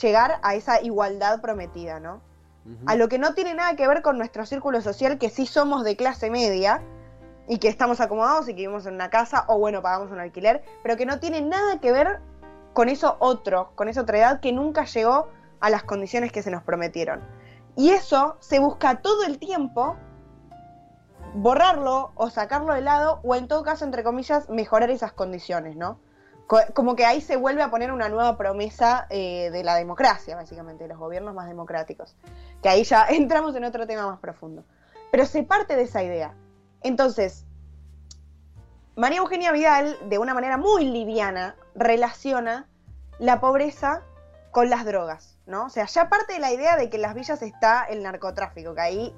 llegar 0.00 0.38
a 0.42 0.54
esa 0.54 0.80
igualdad 0.80 1.40
prometida, 1.40 2.00
¿no? 2.00 2.22
A 2.86 2.94
lo 2.94 3.08
que 3.08 3.18
no 3.18 3.34
tiene 3.34 3.54
nada 3.54 3.74
que 3.74 3.88
ver 3.88 4.02
con 4.02 4.18
nuestro 4.18 4.46
círculo 4.46 4.80
social, 4.80 5.18
que 5.18 5.30
sí 5.30 5.46
somos 5.46 5.82
de 5.82 5.96
clase 5.96 6.30
media 6.30 6.80
y 7.48 7.58
que 7.58 7.66
estamos 7.66 8.00
acomodados 8.00 8.48
y 8.48 8.52
que 8.52 8.62
vivimos 8.62 8.86
en 8.86 8.94
una 8.94 9.10
casa 9.10 9.44
o 9.48 9.58
bueno, 9.58 9.82
pagamos 9.82 10.12
un 10.12 10.20
alquiler, 10.20 10.62
pero 10.84 10.96
que 10.96 11.04
no 11.04 11.18
tiene 11.18 11.40
nada 11.40 11.80
que 11.80 11.90
ver 11.90 12.20
con 12.72 12.88
eso 12.88 13.16
otro, 13.20 13.72
con 13.74 13.88
esa 13.88 14.02
otra 14.02 14.18
edad 14.18 14.40
que 14.40 14.52
nunca 14.52 14.84
llegó 14.84 15.28
a 15.60 15.70
las 15.70 15.82
condiciones 15.84 16.32
que 16.32 16.42
se 16.42 16.50
nos 16.50 16.62
prometieron. 16.62 17.20
Y 17.76 17.90
eso 17.90 18.36
se 18.40 18.58
busca 18.58 19.00
todo 19.00 19.24
el 19.24 19.38
tiempo 19.38 19.96
borrarlo 21.34 22.12
o 22.14 22.30
sacarlo 22.30 22.74
de 22.74 22.82
lado 22.82 23.20
o 23.22 23.34
en 23.34 23.48
todo 23.48 23.62
caso, 23.62 23.84
entre 23.84 24.02
comillas, 24.04 24.48
mejorar 24.50 24.90
esas 24.90 25.12
condiciones, 25.12 25.76
¿no? 25.76 25.98
Co- 26.46 26.58
Como 26.74 26.96
que 26.96 27.06
ahí 27.06 27.20
se 27.20 27.36
vuelve 27.36 27.62
a 27.62 27.70
poner 27.70 27.92
una 27.92 28.08
nueva 28.08 28.36
promesa 28.36 29.06
eh, 29.08 29.50
de 29.50 29.64
la 29.64 29.76
democracia, 29.76 30.36
básicamente, 30.36 30.84
de 30.84 30.88
los 30.88 30.98
gobiernos 30.98 31.34
más 31.34 31.46
democráticos 31.48 32.16
que 32.62 32.68
ahí 32.68 32.84
ya 32.84 33.06
entramos 33.10 33.54
en 33.56 33.64
otro 33.64 33.86
tema 33.86 34.06
más 34.06 34.18
profundo. 34.20 34.64
Pero 35.10 35.24
se 35.26 35.42
parte 35.42 35.76
de 35.76 35.82
esa 35.82 36.02
idea. 36.02 36.34
Entonces, 36.82 37.46
María 38.96 39.18
Eugenia 39.18 39.52
Vidal, 39.52 39.96
de 40.08 40.18
una 40.18 40.34
manera 40.34 40.56
muy 40.58 40.84
liviana, 40.84 41.56
relaciona 41.74 42.68
la 43.18 43.40
pobreza 43.40 44.02
con 44.50 44.68
las 44.70 44.84
drogas, 44.84 45.38
¿no? 45.46 45.66
O 45.66 45.68
sea, 45.70 45.86
ya 45.86 46.08
parte 46.08 46.34
de 46.34 46.38
la 46.38 46.52
idea 46.52 46.76
de 46.76 46.90
que 46.90 46.96
en 46.96 47.02
las 47.02 47.14
villas 47.14 47.40
está 47.42 47.84
el 47.84 48.02
narcotráfico, 48.02 48.74
que 48.74 48.80
ahí 48.80 49.14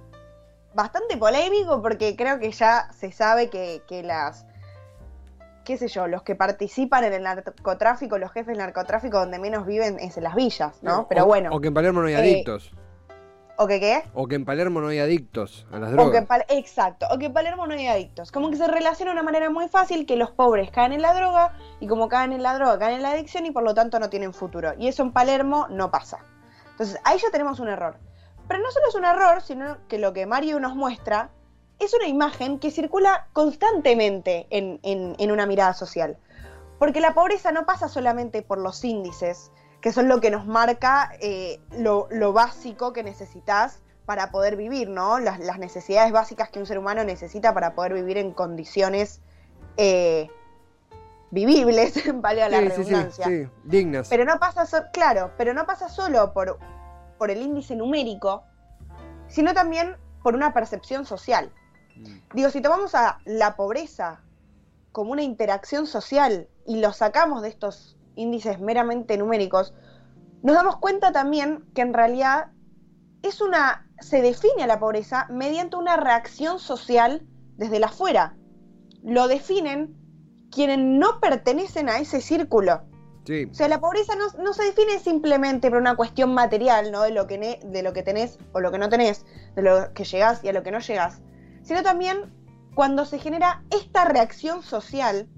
bastante 0.75 1.17
polémico 1.17 1.81
porque 1.83 2.17
creo 2.17 2.39
que 2.39 2.51
ya 2.53 2.89
se 2.93 3.13
sabe 3.13 3.49
que, 3.51 3.83
que 3.89 4.03
las, 4.03 4.45
qué 5.65 5.77
sé 5.77 5.89
yo, 5.89 6.07
los 6.07 6.23
que 6.23 6.35
participan 6.35 7.05
en 7.05 7.13
el 7.15 7.23
narcotráfico, 7.23 8.19
los 8.19 8.31
jefes 8.33 8.49
del 8.49 8.59
narcotráfico 8.59 9.19
donde 9.19 9.39
menos 9.39 9.67
viven 9.67 9.99
es 9.99 10.17
en 10.17 10.25
las 10.25 10.35
villas, 10.35 10.83
¿no? 10.83 11.07
Pero 11.09 11.25
O- 11.25 11.27
bueno. 11.27 11.51
O 11.53 11.61
que 11.61 11.69
en 11.69 11.75
Palermo 11.75 12.01
no 12.01 12.07
hay 12.09 12.15
Eh, 12.15 12.19
adictos. 12.19 12.73
¿O 13.57 13.69
que 13.69 13.79
qué? 13.79 14.03
O 14.15 14.27
que 14.27 14.35
en 14.35 14.45
Palermo 14.45 14.81
no 14.81 14.89
hay 14.89 14.99
adictos 14.99 15.65
a 15.71 15.79
las 15.79 15.91
O 15.93 15.97
que 15.97 16.03
drogas. 16.03 16.17
en 16.23 16.27
Pal- 16.27 16.45
Exacto, 16.49 17.07
o 17.11 17.19
que 17.19 17.27
en 17.27 17.33
Palermo 17.33 17.67
no 17.69 17.75
hay 17.75 17.87
adictos. 17.87 18.33
Como 18.33 18.51
que 18.51 18.57
se 18.57 18.67
relaciona 18.67 19.13
de 19.13 19.15
una 19.15 19.23
manera 19.23 19.49
muy 19.49 19.69
fácil 19.69 20.07
que 20.07 20.17
los 20.17 20.33
pobres 20.33 20.71
caen 20.73 20.93
en 20.93 21.03
la 21.03 21.15
droga 21.15 21.53
y 21.79 21.87
como 21.87 22.09
caen 22.09 22.33
en 22.33 22.43
la 22.43 22.55
droga, 22.55 22.79
caen 22.81 22.97
en 22.97 23.03
la 23.03 23.13
adicción 23.13 23.47
y 23.47 23.53
por 23.53 23.63
lo 23.63 23.73
tanto 23.75 24.01
no 24.01 24.11
tienen 24.11 24.35
futuro. 24.35 24.73
Y 24.77 24.89
eso 24.89 25.05
en 25.05 25.13
Palermo 25.13 25.69
no 25.71 25.91
pasa. 25.93 26.19
Entonces 26.73 26.99
ahí 27.05 27.19
ya 27.19 27.31
tenemos 27.31 27.61
un 27.61 27.69
error. 27.69 27.97
Pero 28.49 28.61
no 28.61 28.71
solo 28.73 28.89
es 28.89 28.95
un 28.97 29.05
error, 29.05 29.41
sino 29.41 29.79
que 29.89 29.99
lo 29.99 30.13
que 30.13 30.27
Mario 30.27 30.59
nos 30.59 30.75
muestra 30.75 31.31
es 31.79 31.95
una 31.95 32.09
imagen 32.09 32.59
que 32.59 32.71
circula 32.73 33.29
constantemente 33.33 34.47
en, 34.51 34.81
en- 34.83 35.15
en 35.19 35.31
una 35.31 35.47
mirada 35.47 35.75
social. 35.75 36.19
Porque 36.81 37.01
la 37.01 37.15
pobreza 37.15 37.53
no 37.53 37.67
pasa 37.67 37.89
solamente 37.89 38.43
por 38.43 38.59
los 38.59 38.85
índices, 38.85 39.53
que 39.85 39.93
son 39.93 40.09
lo 40.09 40.19
que 40.19 40.31
nos 40.31 40.47
marca 40.47 41.13
eh, 41.21 41.61
lo, 41.73 42.09
lo 42.11 42.33
básico 42.33 42.95
que 42.95 43.03
necesitas 43.03 43.83
para 44.07 44.31
poder 44.31 44.57
vivir, 44.57 44.89
¿no? 44.89 45.19
Las, 45.19 45.39
las 45.41 45.59
necesidades 45.59 46.11
básicas 46.11 46.49
que 46.49 46.59
un 46.59 46.65
ser 46.65 46.79
humano 46.79 47.05
necesita 47.05 47.53
para 47.53 47.75
poder 47.75 47.93
vivir 47.93 48.17
en 48.17 48.33
condiciones 48.33 49.21
eh, 49.77 50.31
vivibles, 51.31 52.03
vale 52.15 52.49
la 52.49 52.61
Sí, 52.61 52.65
sí, 52.65 52.71
sí, 52.71 52.77
redundancia. 52.79 53.27
sí, 53.27 53.49
dignas. 53.65 54.09
Pero 54.09 54.25
no 54.25 54.39
pasa, 54.39 54.65
so- 54.65 54.85
claro, 54.91 55.33
pero 55.37 55.53
no 55.53 55.67
pasa 55.67 55.91
solo 55.91 56.33
por, 56.33 56.59
por 57.19 57.31
el 57.31 57.43
índice 57.43 57.77
numérico, 57.77 58.43
sino 59.29 59.53
también 59.53 59.99
por 60.23 60.35
una 60.35 60.55
percepción 60.55 61.05
social. 61.05 61.53
Mm. 61.95 62.17
Digo, 62.33 62.49
si 62.49 62.63
tomamos 62.63 62.95
a 62.95 63.19
la 63.27 63.55
pobreza 63.55 64.23
como 64.93 65.13
una 65.13 65.23
interacción 65.23 65.87
social 65.87 66.49
y 66.65 66.81
lo 66.81 66.95
sacamos 66.95 67.43
de 67.43 67.51
estos 67.51 67.99
índices 68.17 68.61
meramente 68.61 69.17
numéricos, 69.17 69.75
nos 70.43 70.55
damos 70.55 70.77
cuenta 70.77 71.13
también 71.13 71.65
que 71.75 71.83
en 71.83 71.95
realidad 71.95 72.53
es 73.23 73.41
una 73.41 73.89
se 74.01 74.21
define 74.21 74.65
a 74.65 74.67
la 74.67 74.79
pobreza 74.79 75.27
mediante 75.31 75.77
una 75.77 75.97
reacción 75.97 76.59
social 76.59 77.27
desde 77.57 77.79
la 77.79 77.87
afuera. 77.87 78.37
Lo 79.03 79.29
definen 79.29 79.97
quienes 80.51 80.79
no 80.79 81.21
pertenecen 81.21 81.89
a 81.89 81.99
ese 81.99 82.21
círculo. 82.21 82.83
Sí. 83.25 83.47
O 83.51 83.55
sea, 83.55 83.69
la 83.69 83.81
pobreza 83.81 84.15
no, 84.17 84.27
no 84.43 84.53
se 84.53 84.65
define 84.65 84.99
simplemente 84.99 85.71
por 85.71 85.79
una 85.81 85.97
cuestión 85.97 86.35
material, 86.35 86.93
¿no? 86.93 87.03
De 87.03 87.13
lo, 87.13 87.27
que 87.27 87.39
ne- 87.39 87.61
de 87.65 87.83
lo 87.83 87.95
que 87.95 88.03
tenés 88.03 88.39
o 88.53 88.61
lo 88.61 88.71
que 88.71 88.79
no 88.79 88.91
tenés, 88.91 89.25
de 89.55 89.63
lo 89.63 89.95
que 89.95 90.05
llegás 90.05 90.45
y 90.45 90.49
a 90.49 90.53
lo 90.53 90.63
que 90.63 90.71
no 90.71 90.81
llegás, 90.81 91.23
sino 91.63 91.83
también 91.83 92.35
cuando 92.75 93.07
se 93.07 93.19
genera 93.19 93.63
esta 93.71 94.05
reacción 94.05 94.63
social 94.63 95.29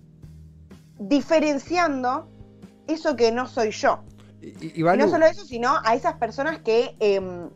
diferenciando 0.98 2.28
eso 2.86 3.16
que 3.16 3.32
no 3.32 3.46
soy 3.46 3.70
yo. 3.70 4.00
Y, 4.40 4.82
no 4.82 5.08
solo 5.08 5.26
eso, 5.26 5.44
sino 5.44 5.76
a 5.84 5.94
esas 5.94 6.14
personas 6.14 6.60
que 6.60 6.96
em, 7.00 7.48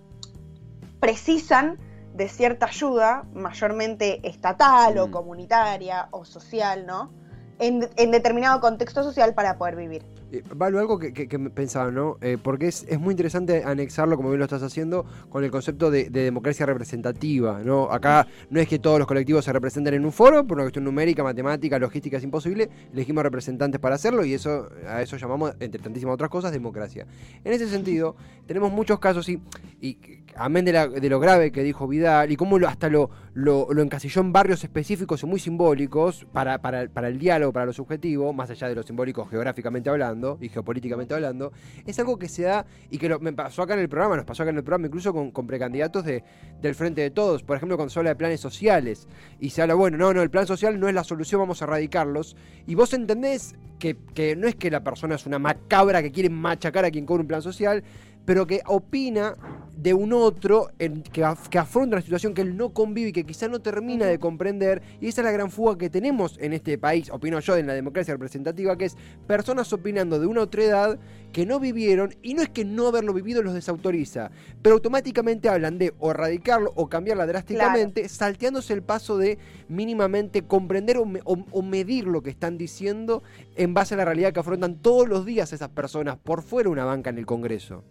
precisan 0.98 1.78
de 2.14 2.28
cierta 2.28 2.66
ayuda, 2.66 3.24
mayormente 3.32 4.26
estatal 4.28 4.98
o 4.98 5.06
Mm. 5.06 5.10
comunitaria 5.10 6.08
o 6.10 6.24
social, 6.24 6.86
¿no? 6.86 7.12
En, 7.58 7.88
en 7.96 8.10
determinado 8.10 8.60
contexto 8.60 9.02
social 9.02 9.34
para 9.34 9.56
poder 9.58 9.76
vivir. 9.76 10.04
Eh, 10.32 10.42
Valo, 10.54 10.78
algo 10.78 10.98
que, 10.98 11.12
pensaba, 11.50 11.90
¿no? 11.90 12.16
Eh, 12.20 12.38
porque 12.42 12.68
es, 12.68 12.84
es 12.88 13.00
muy 13.00 13.12
interesante 13.12 13.62
anexarlo, 13.64 14.16
como 14.16 14.28
bien 14.30 14.38
lo 14.38 14.44
estás 14.44 14.62
haciendo, 14.62 15.04
con 15.28 15.42
el 15.44 15.50
concepto 15.50 15.90
de, 15.90 16.10
de 16.10 16.22
democracia 16.22 16.66
representativa, 16.66 17.60
¿no? 17.64 17.90
Acá 17.90 18.26
no 18.48 18.60
es 18.60 18.68
que 18.68 18.78
todos 18.78 18.98
los 18.98 19.08
colectivos 19.08 19.44
se 19.44 19.52
representen 19.52 19.94
en 19.94 20.04
un 20.04 20.12
foro, 20.12 20.46
por 20.46 20.56
una 20.56 20.64
cuestión 20.64 20.84
numérica, 20.84 21.22
matemática, 21.24 21.78
logística 21.78 22.16
es 22.18 22.24
imposible, 22.24 22.68
elegimos 22.92 23.22
representantes 23.24 23.80
para 23.80 23.94
hacerlo 23.96 24.24
y 24.24 24.34
eso 24.34 24.68
a 24.88 25.02
eso 25.02 25.16
llamamos, 25.16 25.54
entre 25.60 25.80
tantísimas 25.82 26.14
otras 26.14 26.30
cosas, 26.30 26.52
democracia. 26.52 27.06
En 27.44 27.52
ese 27.52 27.68
sentido, 27.68 28.14
tenemos 28.46 28.70
muchos 28.72 28.98
casos 29.00 29.28
y, 29.28 29.40
y 29.80 29.98
amén 30.36 30.64
de, 30.64 30.72
la- 30.72 30.88
de 30.88 31.08
lo 31.08 31.18
grave 31.20 31.50
que 31.50 31.62
dijo 31.62 31.88
Vidal 31.88 32.30
y 32.30 32.36
cómo 32.36 32.56
hasta 32.66 32.88
lo, 32.88 33.10
lo, 33.40 33.82
encasilló 33.82 34.20
en 34.20 34.32
barrios 34.32 34.62
específicos 34.64 35.22
y 35.22 35.26
muy 35.26 35.40
simbólicos 35.40 36.26
para, 36.32 36.60
para, 36.60 36.88
para 36.88 37.08
el 37.08 37.18
diálogo, 37.18 37.52
para 37.52 37.66
lo 37.66 37.72
subjetivo, 37.72 38.32
más 38.32 38.50
allá 38.50 38.68
de 38.68 38.74
lo 38.74 38.82
simbólico 38.82 39.24
geográficamente 39.26 39.88
hablando 39.90 40.38
y 40.40 40.48
geopolíticamente 40.48 41.14
hablando, 41.14 41.52
es 41.86 41.98
algo 41.98 42.18
que 42.18 42.28
se 42.28 42.42
da 42.42 42.66
y 42.90 42.98
que 42.98 43.08
lo- 43.08 43.18
me 43.20 43.32
pasó 43.32 43.62
acá 43.62 43.74
en 43.74 43.80
el 43.80 43.88
programa, 43.88 44.16
nos 44.16 44.24
pasó 44.24 44.42
acá 44.42 44.50
en 44.50 44.56
el 44.58 44.64
programa 44.64 44.86
incluso 44.86 45.12
con, 45.12 45.30
con 45.30 45.46
precandidatos 45.46 46.04
de, 46.04 46.22
del 46.60 46.74
Frente 46.74 47.00
de 47.00 47.10
Todos, 47.10 47.42
por 47.42 47.56
ejemplo 47.56 47.76
cuando 47.76 47.90
se 47.90 47.98
habla 47.98 48.10
de 48.10 48.16
planes 48.16 48.40
sociales 48.40 49.08
y 49.38 49.50
se 49.50 49.62
habla, 49.62 49.74
bueno, 49.74 49.96
no, 49.96 50.12
no, 50.12 50.22
el 50.22 50.30
plan 50.30 50.46
social 50.46 50.78
no 50.78 50.88
es 50.88 50.94
la 50.94 51.04
solución, 51.04 51.40
vamos 51.40 51.62
a 51.62 51.64
erradicarlos. 51.64 52.36
Y 52.66 52.74
vos 52.74 52.92
entendés 52.92 53.54
que, 53.78 53.96
que 54.14 54.36
no 54.36 54.46
es 54.46 54.54
que 54.54 54.70
la 54.70 54.84
persona 54.84 55.14
es 55.14 55.26
una 55.26 55.38
macabra 55.38 56.02
que 56.02 56.12
quiere 56.12 56.28
machacar 56.28 56.84
a 56.84 56.90
quien 56.90 57.06
cobra 57.06 57.22
un 57.22 57.28
plan 57.28 57.42
social, 57.42 57.82
pero 58.26 58.46
que 58.46 58.60
opina 58.66 59.34
de 59.82 59.94
un 59.94 60.12
otro 60.12 60.68
en- 60.78 61.02
que, 61.02 61.22
af- 61.24 61.48
que 61.48 61.58
afronta 61.58 61.96
una 61.96 62.02
situación 62.02 62.34
que 62.34 62.42
él 62.42 62.56
no 62.56 62.70
convive 62.74 63.08
y 63.08 63.12
que 63.12 63.24
quizá 63.24 63.48
no 63.48 63.60
termina 63.60 64.04
de 64.06 64.18
comprender. 64.18 64.82
Y 65.00 65.08
esa 65.08 65.22
es 65.22 65.24
la 65.24 65.30
gran 65.32 65.50
fuga 65.50 65.78
que 65.78 65.88
tenemos 65.88 66.36
en 66.38 66.52
este 66.52 66.76
país, 66.76 67.08
opino 67.10 67.40
yo, 67.40 67.56
en 67.56 67.66
la 67.66 67.72
democracia 67.72 68.12
representativa, 68.12 68.76
que 68.76 68.86
es 68.86 68.96
personas 69.26 69.72
opinando 69.72 70.18
de 70.18 70.26
una 70.26 70.42
otra 70.42 70.62
edad 70.64 70.98
que 71.32 71.46
no 71.46 71.60
vivieron 71.60 72.14
y 72.22 72.34
no 72.34 72.42
es 72.42 72.48
que 72.50 72.64
no 72.64 72.88
haberlo 72.88 73.14
vivido 73.14 73.42
los 73.42 73.54
desautoriza, 73.54 74.30
pero 74.62 74.74
automáticamente 74.74 75.48
hablan 75.48 75.78
de 75.78 75.94
o 75.98 76.10
erradicarlo 76.10 76.72
o 76.74 76.88
cambiarla 76.88 77.24
drásticamente, 77.26 78.08
salteándose 78.08 78.72
el 78.74 78.82
paso 78.82 79.16
de 79.16 79.38
mínimamente 79.68 80.42
comprender 80.42 80.98
o, 80.98 81.06
me- 81.06 81.20
o- 81.24 81.46
o 81.52 81.62
medir 81.62 82.06
lo 82.06 82.22
que 82.22 82.30
están 82.30 82.58
diciendo 82.58 83.22
en 83.56 83.72
base 83.74 83.94
a 83.94 83.96
la 83.96 84.04
realidad 84.04 84.32
que 84.32 84.40
afrontan 84.40 84.76
todos 84.76 85.08
los 85.08 85.24
días 85.24 85.52
esas 85.52 85.68
personas 85.70 86.16
por 86.18 86.42
fuera 86.42 86.68
de 86.68 86.72
una 86.72 86.84
banca 86.84 87.10
en 87.10 87.18
el 87.18 87.26
Congreso. 87.26 87.84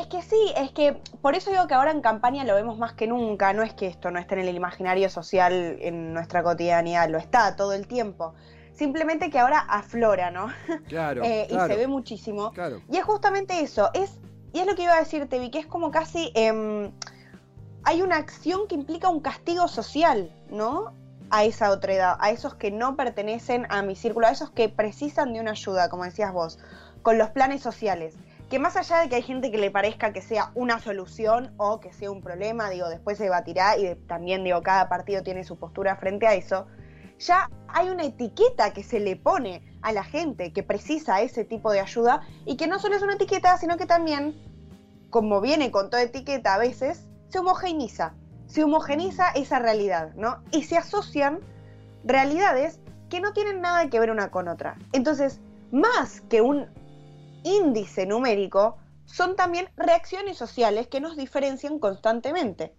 Es 0.00 0.06
que 0.06 0.22
sí, 0.22 0.52
es 0.56 0.70
que 0.72 0.94
por 1.20 1.34
eso 1.34 1.50
digo 1.50 1.66
que 1.66 1.74
ahora 1.74 1.90
en 1.90 2.00
campaña 2.00 2.44
lo 2.44 2.54
vemos 2.54 2.78
más 2.78 2.94
que 2.94 3.06
nunca. 3.06 3.52
No 3.52 3.62
es 3.62 3.74
que 3.74 3.86
esto 3.86 4.10
no 4.10 4.18
esté 4.18 4.34
en 4.40 4.48
el 4.48 4.56
imaginario 4.56 5.10
social 5.10 5.52
en 5.80 6.14
nuestra 6.14 6.42
cotidianidad, 6.42 7.08
lo 7.10 7.18
está 7.18 7.54
todo 7.54 7.74
el 7.74 7.86
tiempo. 7.86 8.34
Simplemente 8.72 9.28
que 9.28 9.38
ahora 9.38 9.58
aflora, 9.58 10.30
¿no? 10.30 10.48
Claro, 10.88 11.22
Eh, 11.24 11.46
claro, 11.50 11.66
Y 11.66 11.68
se 11.68 11.76
ve 11.76 11.86
muchísimo. 11.86 12.50
claro. 12.52 12.80
Y 12.90 12.96
es 12.96 13.04
justamente 13.04 13.60
eso, 13.60 13.90
es, 13.92 14.18
y 14.54 14.60
es 14.60 14.66
lo 14.66 14.74
que 14.74 14.84
iba 14.84 14.94
a 14.94 15.00
decirte, 15.00 15.38
Vi, 15.38 15.50
que 15.50 15.58
es 15.58 15.66
como 15.66 15.90
casi, 15.90 16.32
em, 16.34 16.90
hay 17.84 18.00
una 18.00 18.16
acción 18.16 18.68
que 18.68 18.74
implica 18.76 19.10
un 19.10 19.20
castigo 19.20 19.68
social, 19.68 20.32
¿no? 20.50 20.94
A 21.28 21.44
esa 21.44 21.70
otra 21.70 21.92
edad, 21.92 22.16
a 22.20 22.30
esos 22.30 22.54
que 22.54 22.70
no 22.70 22.96
pertenecen 22.96 23.66
a 23.68 23.82
mi 23.82 23.96
círculo, 23.96 24.26
a 24.28 24.30
esos 24.30 24.50
que 24.50 24.70
precisan 24.70 25.34
de 25.34 25.40
una 25.40 25.50
ayuda, 25.50 25.90
como 25.90 26.04
decías 26.04 26.32
vos, 26.32 26.58
con 27.02 27.18
los 27.18 27.28
planes 27.30 27.60
sociales. 27.60 28.14
Que 28.50 28.58
más 28.58 28.76
allá 28.76 28.98
de 28.98 29.08
que 29.08 29.14
hay 29.14 29.22
gente 29.22 29.52
que 29.52 29.58
le 29.58 29.70
parezca 29.70 30.12
que 30.12 30.20
sea 30.20 30.50
una 30.56 30.80
solución 30.80 31.54
o 31.56 31.78
que 31.78 31.92
sea 31.92 32.10
un 32.10 32.20
problema, 32.20 32.68
digo, 32.68 32.88
después 32.88 33.16
se 33.16 33.24
debatirá 33.24 33.78
y 33.78 33.94
también, 34.08 34.42
digo, 34.42 34.60
cada 34.62 34.88
partido 34.88 35.22
tiene 35.22 35.44
su 35.44 35.56
postura 35.56 35.94
frente 35.94 36.26
a 36.26 36.34
eso, 36.34 36.66
ya 37.20 37.48
hay 37.68 37.90
una 37.90 38.02
etiqueta 38.02 38.72
que 38.72 38.82
se 38.82 38.98
le 38.98 39.14
pone 39.14 39.62
a 39.82 39.92
la 39.92 40.02
gente 40.02 40.52
que 40.52 40.64
precisa 40.64 41.20
ese 41.20 41.44
tipo 41.44 41.70
de 41.70 41.78
ayuda 41.78 42.22
y 42.44 42.56
que 42.56 42.66
no 42.66 42.80
solo 42.80 42.96
es 42.96 43.02
una 43.02 43.14
etiqueta, 43.14 43.56
sino 43.56 43.76
que 43.76 43.86
también, 43.86 44.34
como 45.10 45.40
viene 45.40 45.70
con 45.70 45.88
toda 45.88 46.02
etiqueta 46.02 46.54
a 46.54 46.58
veces, 46.58 47.06
se 47.28 47.38
homogeneiza, 47.38 48.14
se 48.46 48.64
homogeniza 48.64 49.28
esa 49.30 49.60
realidad, 49.60 50.12
¿no? 50.16 50.42
Y 50.50 50.64
se 50.64 50.76
asocian 50.76 51.38
realidades 52.02 52.80
que 53.10 53.20
no 53.20 53.32
tienen 53.32 53.60
nada 53.60 53.88
que 53.88 54.00
ver 54.00 54.10
una 54.10 54.32
con 54.32 54.48
otra. 54.48 54.76
Entonces, 54.92 55.40
más 55.70 56.22
que 56.22 56.40
un 56.40 56.66
índice 57.44 58.06
numérico, 58.06 58.78
son 59.04 59.36
también 59.36 59.68
reacciones 59.76 60.36
sociales 60.38 60.86
que 60.88 61.00
nos 61.00 61.16
diferencian 61.16 61.78
constantemente. 61.78 62.74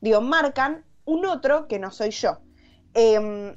Digo, 0.00 0.20
marcan 0.20 0.84
un 1.04 1.26
otro 1.26 1.68
que 1.68 1.78
no 1.78 1.90
soy 1.90 2.10
yo. 2.10 2.38
Em, 2.94 3.56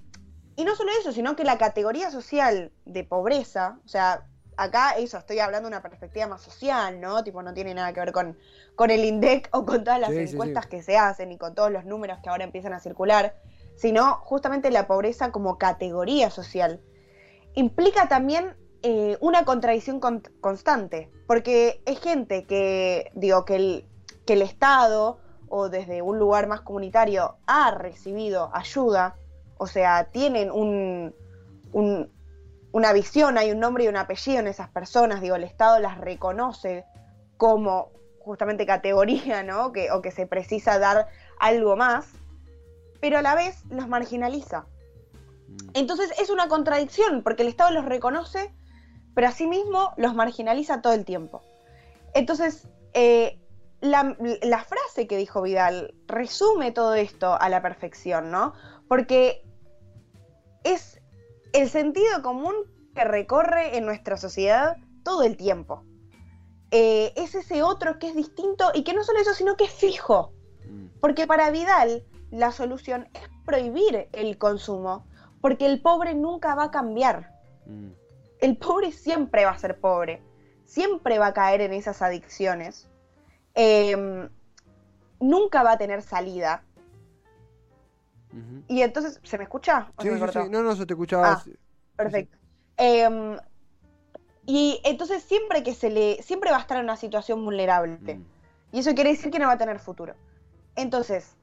y 0.55 0.63
no 0.63 0.75
solo 0.75 0.91
eso, 0.99 1.11
sino 1.11 1.35
que 1.35 1.43
la 1.43 1.57
categoría 1.57 2.11
social 2.11 2.71
de 2.85 3.03
pobreza, 3.03 3.79
o 3.85 3.87
sea, 3.87 4.25
acá 4.57 4.91
eso, 4.91 5.17
estoy 5.17 5.39
hablando 5.39 5.69
de 5.69 5.75
una 5.75 5.81
perspectiva 5.81 6.27
más 6.27 6.41
social, 6.41 6.99
¿no? 6.99 7.23
Tipo, 7.23 7.41
no 7.41 7.53
tiene 7.53 7.73
nada 7.73 7.93
que 7.93 8.01
ver 8.01 8.11
con, 8.11 8.37
con 8.75 8.91
el 8.91 9.05
INDEC 9.05 9.49
o 9.53 9.65
con 9.65 9.83
todas 9.83 9.99
las 9.99 10.09
Sí, 10.11 10.27
sí, 10.27 10.33
encuestas 10.33 10.65
sí. 10.65 10.69
que 10.69 10.83
se 10.83 10.97
hacen 10.97 11.31
y 11.31 11.37
con 11.37 11.55
todos 11.55 11.71
los 11.71 11.85
números 11.85 12.19
que 12.21 12.29
ahora 12.29 12.43
empiezan 12.43 12.73
a 12.73 12.79
circular, 12.79 13.35
sino 13.75 14.15
justamente 14.15 14.69
la 14.69 14.85
pobreza 14.85 15.31
como 15.31 15.57
categoría 15.57 16.29
social. 16.29 16.81
Implica 17.55 18.09
también 18.09 18.55
eh, 18.83 19.17
una 19.21 19.43
contradicción 19.45 19.99
con- 19.99 20.23
constante, 20.41 21.09
porque 21.27 21.81
es 21.85 21.99
gente 21.99 22.45
que, 22.45 23.11
digo, 23.13 23.45
que 23.45 23.55
el, 23.55 23.85
que 24.25 24.33
el 24.33 24.41
Estado 24.41 25.19
o 25.49 25.69
desde 25.69 26.01
un 26.01 26.19
lugar 26.19 26.47
más 26.47 26.61
comunitario 26.61 27.35
ha 27.47 27.71
recibido 27.71 28.51
ayuda, 28.53 29.15
o 29.57 29.67
sea, 29.67 30.05
tienen 30.05 30.51
un, 30.51 31.13
un- 31.73 32.11
una 32.71 32.93
visión, 32.93 33.37
hay 33.37 33.51
un 33.51 33.59
nombre 33.59 33.83
y 33.85 33.87
un 33.87 33.97
apellido 33.97 34.39
en 34.39 34.47
esas 34.47 34.69
personas, 34.69 35.21
digo, 35.21 35.35
el 35.35 35.43
Estado 35.43 35.79
las 35.79 35.97
reconoce 35.97 36.85
como 37.37 37.89
justamente 38.19 38.65
categoría, 38.67 39.41
¿no? 39.43 39.71
Que, 39.71 39.91
o 39.91 40.01
que 40.01 40.11
se 40.11 40.27
precisa 40.27 40.77
dar 40.77 41.07
algo 41.39 41.75
más, 41.75 42.07
pero 43.01 43.17
a 43.17 43.21
la 43.23 43.33
vez 43.33 43.63
los 43.69 43.87
marginaliza. 43.87 44.65
Entonces 45.73 46.11
es 46.19 46.29
una 46.29 46.47
contradicción, 46.47 47.23
porque 47.23 47.41
el 47.41 47.49
Estado 47.49 47.71
los 47.71 47.85
reconoce, 47.85 48.53
pero 49.13 49.27
asimismo 49.27 49.93
los 49.97 50.15
marginaliza 50.15 50.81
todo 50.81 50.93
el 50.93 51.05
tiempo. 51.05 51.41
Entonces, 52.13 52.67
eh, 52.93 53.39
la, 53.81 54.17
la 54.41 54.63
frase 54.63 55.07
que 55.07 55.17
dijo 55.17 55.41
Vidal 55.41 55.93
resume 56.07 56.71
todo 56.71 56.95
esto 56.95 57.39
a 57.39 57.49
la 57.49 57.61
perfección, 57.61 58.31
¿no? 58.31 58.53
Porque 58.87 59.43
es 60.63 60.99
el 61.53 61.69
sentido 61.69 62.21
común 62.21 62.53
que 62.95 63.03
recorre 63.03 63.77
en 63.77 63.85
nuestra 63.85 64.17
sociedad 64.17 64.77
todo 65.03 65.23
el 65.23 65.37
tiempo. 65.37 65.83
Eh, 66.71 67.13
es 67.15 67.33
ese 67.33 67.63
otro 67.63 67.97
que 67.97 68.09
es 68.09 68.15
distinto 68.15 68.71
y 68.73 68.83
que 68.83 68.93
no 68.93 69.03
solo 69.03 69.19
eso, 69.19 69.33
sino 69.33 69.55
que 69.55 69.63
es 69.65 69.71
fijo. 69.71 70.33
Mm. 70.67 70.99
Porque 70.99 71.25
para 71.25 71.49
Vidal 71.49 72.03
la 72.31 72.51
solución 72.51 73.07
es 73.13 73.21
prohibir 73.45 74.07
el 74.11 74.37
consumo, 74.37 75.05
porque 75.41 75.65
el 75.65 75.81
pobre 75.81 76.13
nunca 76.13 76.53
va 76.53 76.65
a 76.65 76.71
cambiar. 76.71 77.33
Mm. 77.65 77.98
El 78.39 78.57
pobre 78.57 78.91
siempre 78.91 79.45
va 79.45 79.51
a 79.51 79.57
ser 79.57 79.79
pobre, 79.79 80.21
siempre 80.65 81.19
va 81.19 81.27
a 81.27 81.33
caer 81.33 81.61
en 81.61 81.73
esas 81.73 82.01
adicciones, 82.01 82.87
eh, 83.55 84.29
nunca 85.19 85.63
va 85.63 85.73
a 85.73 85.77
tener 85.77 86.01
salida. 86.01 86.63
Y 88.67 88.83
entonces, 88.83 89.19
¿se 89.23 89.37
me 89.37 89.43
escucha? 89.45 89.91
¿O 89.95 90.01
Sí, 90.01 90.07
se 90.07 90.11
me 90.11 90.17
sí, 90.17 90.19
cortó? 90.21 90.43
sí. 90.43 90.49
No, 90.49 90.61
no, 90.61 90.75
se 90.75 90.85
te 90.85 90.93
escuchaba. 90.93 91.31
Ah, 91.33 91.43
Perfecto. 91.95 92.37
Eh, 92.77 93.37
y 94.45 94.81
entonces 94.83 95.23
siempre 95.23 95.63
que 95.63 95.73
se 95.73 95.89
le, 95.89 96.21
siempre 96.23 96.51
va 96.51 96.57
a 96.57 96.61
estar 96.61 96.77
en 96.77 96.83
una 96.85 96.95
situación 96.97 97.43
vulnerable. 97.43 97.97
Mm. 98.15 98.23
Y 98.71 98.79
eso 98.79 98.93
quiere 98.93 99.11
decir 99.11 99.31
que 99.31 99.39
no 99.39 99.47
va 99.47 99.53
a 99.53 99.57
tener 99.57 99.79
futuro. 99.79 100.15
Entonces, 100.75 101.35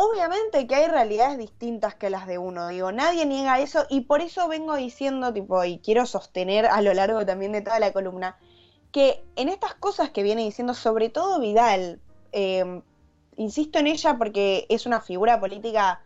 obviamente 0.00 0.66
que 0.66 0.74
hay 0.74 0.88
realidades 0.88 1.36
distintas 1.36 1.94
que 1.94 2.08
las 2.08 2.26
de 2.26 2.38
uno. 2.38 2.68
Digo, 2.68 2.90
nadie 2.90 3.26
niega 3.26 3.60
eso 3.60 3.84
y 3.90 4.02
por 4.02 4.22
eso 4.22 4.48
vengo 4.48 4.74
diciendo, 4.74 5.30
tipo, 5.30 5.62
y 5.62 5.78
quiero 5.80 6.06
sostener 6.06 6.64
a 6.64 6.80
lo 6.80 6.94
largo 6.94 7.26
también 7.26 7.52
de 7.52 7.60
toda 7.60 7.78
la 7.78 7.92
columna, 7.92 8.38
que 8.92 9.22
en 9.36 9.50
estas 9.50 9.74
cosas 9.74 10.08
que 10.08 10.22
viene 10.22 10.42
diciendo, 10.42 10.72
sobre 10.72 11.10
todo 11.10 11.38
Vidal, 11.38 12.00
eh, 12.32 12.82
insisto 13.36 13.78
en 13.78 13.88
ella 13.88 14.16
porque 14.16 14.64
es 14.70 14.86
una 14.86 15.02
figura 15.02 15.38
política 15.38 16.00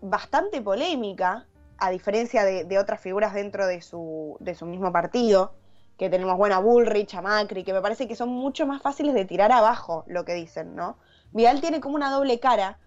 bastante 0.00 0.62
polémica, 0.62 1.48
a 1.76 1.90
diferencia 1.90 2.44
de, 2.44 2.78
otras 2.78 3.00
figuras 3.00 3.34
dentro 3.34 3.66
de 3.66 3.82
su, 3.82 4.36
de 4.38 4.54
su 4.54 4.64
mismo 4.64 4.92
partido, 4.92 5.54
que 5.96 6.08
tenemos, 6.08 6.36
bueno, 6.36 6.54
a 6.54 6.60
Bullrich, 6.60 7.14
a 7.14 7.22
Macri, 7.22 7.64
que 7.64 7.72
me 7.72 7.82
parece 7.82 8.06
que 8.06 8.14
son 8.14 8.28
mucho 8.28 8.64
más 8.64 8.80
fáciles 8.80 9.12
de 9.14 9.24
tirar 9.24 9.50
abajo 9.50 10.04
lo 10.06 10.24
que 10.24 10.34
dicen, 10.34 10.76
¿no? 10.76 10.98
Vidal 11.32 11.60
tiene 11.60 11.80
como 11.80 11.96
una 11.96 12.10
doble 12.10 12.38
cara, 12.38 12.78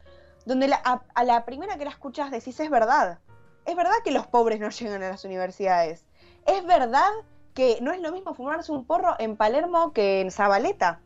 donde 0.45 0.67
la- 0.67 0.81
a, 0.83 1.03
a 1.13 1.23
la 1.23 1.45
primera 1.45 1.77
que 1.77 1.85
la 1.85 1.91
escuchas 1.91 2.31
decís, 2.31 2.59
es 2.59 2.69
verdad, 2.69 3.19
es 3.65 3.75
verdad 3.75 3.93
que 4.03 4.11
los 4.11 4.27
pobres 4.27 4.59
no 4.59 4.69
llegan 4.69 5.03
a 5.03 5.09
las 5.09 5.23
universidades, 5.25 6.05
es 6.45 6.65
verdad 6.65 7.09
que 7.53 7.77
no 7.81 7.91
es 7.91 7.99
lo 7.99 8.11
mismo 8.11 8.33
fumarse 8.33 8.71
un 8.71 8.85
porro 8.85 9.15
en 9.19 9.35
Palermo 9.37 9.91
que 9.93 10.21
en 10.21 10.31
Zabaleta. 10.31 11.01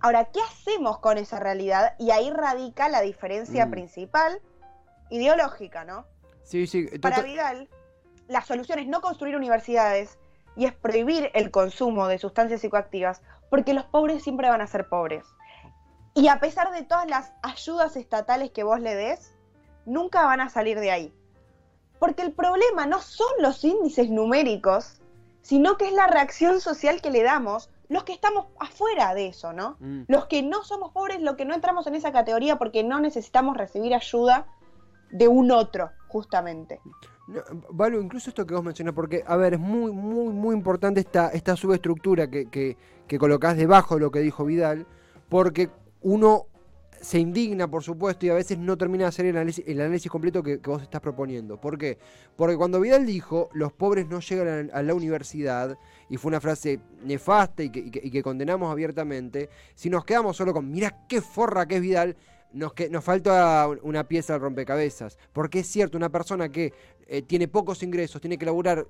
Ahora, 0.00 0.26
¿qué 0.26 0.40
hacemos 0.40 0.98
con 0.98 1.18
esa 1.18 1.40
realidad? 1.40 1.94
Y 1.98 2.10
ahí 2.10 2.30
radica 2.30 2.88
la 2.88 3.00
diferencia 3.00 3.66
Mm. 3.66 3.70
principal 3.70 4.40
ideológica, 5.10 5.84
¿no? 5.84 6.04
Sí, 6.42 6.66
sí. 6.66 6.86
Para 7.00 7.22
Vidal, 7.22 7.68
la 8.28 8.42
solución 8.42 8.78
es 8.78 8.86
no 8.86 9.00
construir 9.00 9.36
universidades 9.36 10.18
y 10.56 10.66
es 10.66 10.72
prohibir 10.74 11.30
el 11.34 11.50
consumo 11.50 12.08
de 12.08 12.18
sustancias 12.18 12.60
psicoactivas, 12.60 13.22
porque 13.50 13.74
los 13.74 13.84
pobres 13.84 14.22
siempre 14.22 14.48
van 14.48 14.60
a 14.60 14.66
ser 14.66 14.88
pobres. 14.88 15.24
Y 16.18 16.26
a 16.26 16.40
pesar 16.40 16.72
de 16.72 16.82
todas 16.82 17.08
las 17.08 17.32
ayudas 17.42 17.96
estatales 17.96 18.50
que 18.50 18.64
vos 18.64 18.80
le 18.80 18.96
des, 18.96 19.34
nunca 19.86 20.24
van 20.24 20.40
a 20.40 20.48
salir 20.48 20.80
de 20.80 20.90
ahí. 20.90 21.14
Porque 22.00 22.22
el 22.22 22.32
problema 22.32 22.86
no 22.86 23.00
son 23.00 23.28
los 23.40 23.62
índices 23.62 24.10
numéricos, 24.10 25.00
sino 25.42 25.76
que 25.76 25.86
es 25.86 25.92
la 25.92 26.08
reacción 26.08 26.60
social 26.60 27.00
que 27.00 27.12
le 27.12 27.22
damos 27.22 27.70
los 27.88 28.02
que 28.02 28.12
estamos 28.12 28.46
afuera 28.58 29.14
de 29.14 29.28
eso, 29.28 29.52
¿no? 29.52 29.76
Mm. 29.78 30.02
Los 30.08 30.26
que 30.26 30.42
no 30.42 30.64
somos 30.64 30.92
pobres, 30.92 31.20
los 31.20 31.36
que 31.36 31.44
no 31.44 31.54
entramos 31.54 31.86
en 31.86 31.94
esa 31.94 32.12
categoría 32.12 32.56
porque 32.56 32.82
no 32.82 33.00
necesitamos 33.00 33.56
recibir 33.56 33.94
ayuda 33.94 34.46
de 35.10 35.28
un 35.28 35.52
otro, 35.52 35.90
justamente. 36.08 36.80
No, 37.28 37.42
Valo, 37.70 38.00
incluso 38.00 38.28
esto 38.28 38.44
que 38.44 38.54
vos 38.54 38.64
mencionás, 38.64 38.92
porque, 38.92 39.22
a 39.24 39.36
ver, 39.36 39.54
es 39.54 39.60
muy, 39.60 39.92
muy, 39.92 40.32
muy 40.32 40.54
importante 40.54 41.00
esta, 41.00 41.28
esta 41.28 41.56
subestructura 41.56 42.28
que, 42.28 42.50
que, 42.50 42.76
que 43.06 43.18
colocás 43.18 43.56
debajo 43.56 43.94
de 43.94 44.00
lo 44.00 44.10
que 44.10 44.18
dijo 44.18 44.44
Vidal, 44.44 44.84
porque 45.28 45.70
uno 46.02 46.46
se 47.00 47.18
indigna, 47.18 47.68
por 47.70 47.82
supuesto, 47.82 48.26
y 48.26 48.30
a 48.30 48.34
veces 48.34 48.58
no 48.58 48.76
termina 48.76 49.04
de 49.04 49.08
hacer 49.08 49.26
el 49.26 49.36
análisis, 49.36 50.10
completo 50.10 50.42
que, 50.42 50.56
vos 50.56 50.82
estás 50.82 51.00
proponiendo. 51.00 51.60
¿Por 51.60 51.78
qué? 51.78 51.98
Porque 52.36 52.56
cuando 52.56 52.80
Vidal 52.80 53.06
dijo, 53.06 53.50
los 53.52 53.72
pobres 53.72 54.08
no 54.08 54.20
llegan 54.20 54.70
a, 54.72 54.82
la 54.82 54.94
universidad, 54.94 55.78
y 56.08 56.16
fue 56.16 56.30
una 56.30 56.40
frase 56.40 56.80
nefasta 57.04 57.62
y 57.62 57.70
que, 57.70 57.90
que- 57.90 58.22
condenamos 58.22 58.70
abiertamente, 58.70 59.48
si 59.74 59.90
nos 59.90 60.04
quedamos 60.04 60.36
solo 60.36 60.52
con, 60.52 60.70
mira 60.70 61.06
qué 61.08 61.20
forra 61.20 61.66
que 61.66 61.76
es 61.76 61.82
Vidal, 61.82 62.16
nos, 62.52 62.72
que, 62.72 62.88
nos 62.88 63.04
falta 63.04 63.68
una 63.82 64.04
pieza 64.04 64.34
al 64.34 64.40
rompecabezas. 64.40 65.18
Porque 65.32 65.60
es 65.60 65.68
cierto, 65.68 65.96
una 65.96 66.08
persona 66.08 66.48
que 66.48 66.72
eh, 67.06 67.22
tiene 67.22 67.46
pocos 67.46 67.82
ingresos, 67.82 68.20
tiene 68.20 68.38
que 68.38 68.46
laburar 68.46 68.86